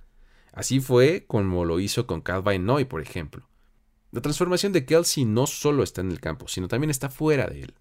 Así 0.52 0.80
fue 0.80 1.24
como 1.26 1.64
lo 1.64 1.80
hizo 1.80 2.06
con 2.06 2.20
Calvin 2.20 2.66
Noy, 2.66 2.84
por 2.84 3.00
ejemplo. 3.00 3.48
La 4.10 4.20
transformación 4.20 4.72
de 4.72 4.84
Kelsey 4.84 5.24
no 5.24 5.46
solo 5.46 5.82
está 5.82 6.02
en 6.02 6.10
el 6.10 6.20
campo, 6.20 6.48
sino 6.48 6.68
también 6.68 6.90
está 6.90 7.08
fuera 7.08 7.46
de 7.46 7.62
él. 7.62 7.74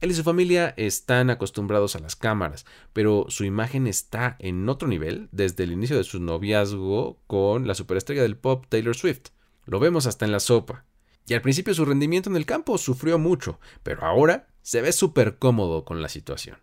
Él 0.00 0.10
y 0.10 0.14
su 0.14 0.22
familia 0.22 0.74
están 0.76 1.30
acostumbrados 1.30 1.96
a 1.96 1.98
las 1.98 2.14
cámaras, 2.14 2.66
pero 2.92 3.26
su 3.28 3.44
imagen 3.44 3.86
está 3.86 4.36
en 4.38 4.68
otro 4.68 4.86
nivel 4.86 5.28
desde 5.32 5.64
el 5.64 5.72
inicio 5.72 5.96
de 5.96 6.04
su 6.04 6.20
noviazgo 6.20 7.18
con 7.26 7.66
la 7.66 7.74
superestrella 7.74 8.22
del 8.22 8.36
pop 8.36 8.66
Taylor 8.68 8.94
Swift. 8.94 9.30
Lo 9.64 9.80
vemos 9.80 10.06
hasta 10.06 10.26
en 10.26 10.32
la 10.32 10.40
sopa, 10.40 10.84
y 11.26 11.34
al 11.34 11.40
principio 11.40 11.74
su 11.74 11.84
rendimiento 11.84 12.28
en 12.30 12.36
el 12.36 12.46
campo 12.46 12.78
sufrió 12.78 13.18
mucho, 13.18 13.58
pero 13.82 14.04
ahora 14.04 14.48
se 14.66 14.82
ve 14.82 14.90
súper 14.90 15.38
cómodo 15.38 15.84
con 15.84 16.02
la 16.02 16.08
situación. 16.08 16.58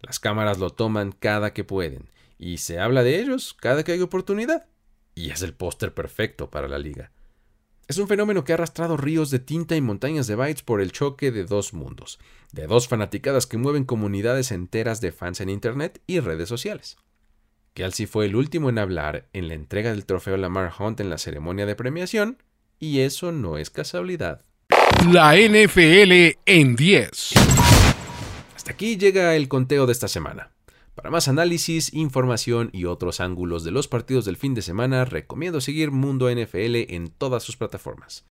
Las 0.00 0.20
cámaras 0.20 0.58
lo 0.58 0.70
toman 0.70 1.10
cada 1.10 1.52
que 1.52 1.64
pueden, 1.64 2.08
y 2.38 2.58
se 2.58 2.78
habla 2.78 3.02
de 3.02 3.18
ellos 3.18 3.56
cada 3.58 3.82
que 3.82 3.90
hay 3.90 4.00
oportunidad. 4.00 4.68
Y 5.16 5.30
es 5.30 5.42
el 5.42 5.52
póster 5.52 5.92
perfecto 5.92 6.48
para 6.48 6.68
la 6.68 6.78
liga. 6.78 7.10
Es 7.88 7.98
un 7.98 8.06
fenómeno 8.06 8.44
que 8.44 8.52
ha 8.52 8.54
arrastrado 8.54 8.96
ríos 8.96 9.32
de 9.32 9.40
tinta 9.40 9.74
y 9.74 9.80
montañas 9.80 10.28
de 10.28 10.36
bytes 10.36 10.62
por 10.62 10.80
el 10.80 10.92
choque 10.92 11.32
de 11.32 11.44
dos 11.44 11.74
mundos, 11.74 12.20
de 12.52 12.68
dos 12.68 12.86
fanaticadas 12.86 13.48
que 13.48 13.58
mueven 13.58 13.82
comunidades 13.82 14.52
enteras 14.52 15.00
de 15.00 15.10
fans 15.10 15.40
en 15.40 15.48
Internet 15.48 16.00
y 16.06 16.20
redes 16.20 16.48
sociales. 16.48 16.98
Kelsey 17.74 18.06
fue 18.06 18.26
el 18.26 18.36
último 18.36 18.68
en 18.68 18.78
hablar 18.78 19.28
en 19.32 19.48
la 19.48 19.54
entrega 19.54 19.90
del 19.90 20.06
trofeo 20.06 20.36
Lamar 20.36 20.72
Hunt 20.78 21.00
en 21.00 21.10
la 21.10 21.18
ceremonia 21.18 21.66
de 21.66 21.74
premiación, 21.74 22.40
y 22.78 23.00
eso 23.00 23.32
no 23.32 23.58
es 23.58 23.70
casualidad. 23.70 24.44
La 25.12 25.34
NFL 25.34 26.38
en 26.46 26.76
10. 26.76 27.32
Hasta 28.54 28.70
aquí 28.70 28.96
llega 28.96 29.34
el 29.34 29.48
conteo 29.48 29.86
de 29.86 29.92
esta 29.92 30.08
semana. 30.08 30.52
Para 30.94 31.10
más 31.10 31.28
análisis, 31.28 31.94
información 31.94 32.70
y 32.72 32.84
otros 32.84 33.20
ángulos 33.20 33.64
de 33.64 33.70
los 33.70 33.88
partidos 33.88 34.24
del 34.24 34.36
fin 34.36 34.54
de 34.54 34.62
semana, 34.62 35.04
recomiendo 35.04 35.60
seguir 35.60 35.90
Mundo 35.90 36.30
NFL 36.30 36.92
en 36.94 37.08
todas 37.08 37.42
sus 37.42 37.56
plataformas. 37.56 38.26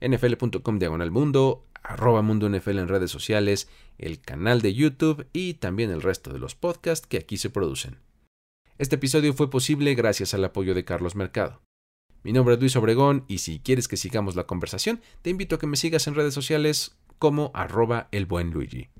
nfl.com 0.00 0.78
diagonal 0.78 1.10
mundo, 1.10 1.64
arroba 1.82 2.22
mundo 2.22 2.48
NFL 2.48 2.78
en 2.78 2.88
redes 2.88 3.10
sociales, 3.10 3.68
el 3.98 4.20
canal 4.20 4.60
de 4.60 4.74
YouTube 4.74 5.26
y 5.32 5.54
también 5.54 5.90
el 5.90 6.02
resto 6.02 6.32
de 6.32 6.38
los 6.38 6.54
podcasts 6.54 7.06
que 7.06 7.16
aquí 7.16 7.36
se 7.38 7.50
producen. 7.50 7.98
Este 8.78 8.96
episodio 8.96 9.32
fue 9.32 9.50
posible 9.50 9.94
gracias 9.94 10.34
al 10.34 10.44
apoyo 10.44 10.74
de 10.74 10.84
Carlos 10.84 11.16
Mercado. 11.16 11.62
Mi 12.24 12.32
nombre 12.32 12.54
es 12.54 12.60
Luis 12.60 12.76
Obregón 12.76 13.24
y 13.26 13.38
si 13.38 13.58
quieres 13.58 13.88
que 13.88 13.96
sigamos 13.96 14.36
la 14.36 14.44
conversación, 14.44 15.00
te 15.22 15.30
invito 15.30 15.56
a 15.56 15.58
que 15.58 15.66
me 15.66 15.76
sigas 15.76 16.06
en 16.06 16.14
redes 16.14 16.34
sociales 16.34 16.96
como 17.18 17.50
arroba 17.52 18.08
el 18.12 18.26
buen 18.26 18.50
Luigi. 18.50 18.90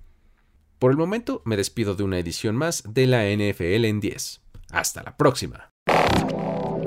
Por 0.80 0.90
el 0.90 0.96
momento 0.96 1.40
me 1.44 1.56
despido 1.56 1.94
de 1.94 2.02
una 2.02 2.18
edición 2.18 2.56
más 2.56 2.82
de 2.88 3.06
la 3.06 3.24
NFL 3.24 3.84
en 3.84 4.00
10. 4.00 4.40
Hasta 4.72 5.04
la 5.04 5.16
próxima. 5.16 5.70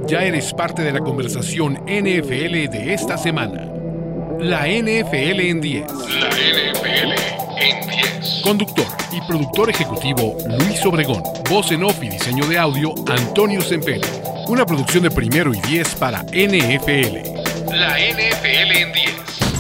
Ya 0.07 0.23
eres 0.25 0.53
parte 0.53 0.81
de 0.81 0.91
la 0.91 0.99
conversación 0.99 1.75
NFL 1.85 2.69
de 2.69 2.93
esta 2.93 3.17
semana. 3.17 3.71
La 4.37 4.67
NFL 4.67 5.39
en 5.39 5.61
10. 5.61 5.91
La 6.19 6.29
NFL 6.29 7.13
en 7.61 7.87
10. 7.87 8.41
Conductor 8.43 8.85
y 9.13 9.21
productor 9.21 9.69
ejecutivo 9.69 10.37
Luis 10.59 10.85
Obregón. 10.85 11.23
Voz 11.49 11.71
en 11.71 11.85
off 11.85 12.03
y 12.03 12.09
diseño 12.09 12.45
de 12.45 12.57
audio 12.57 12.93
Antonio 13.07 13.61
Sempere. 13.61 14.34
Una 14.47 14.65
producción 14.65 15.03
de 15.03 15.09
primero 15.09 15.53
y 15.53 15.59
10 15.61 15.95
para 15.95 16.21
NFL. 16.23 17.73
La 17.73 17.97
NFL 17.97 18.71
en 18.71 18.93
10. 18.93 19.54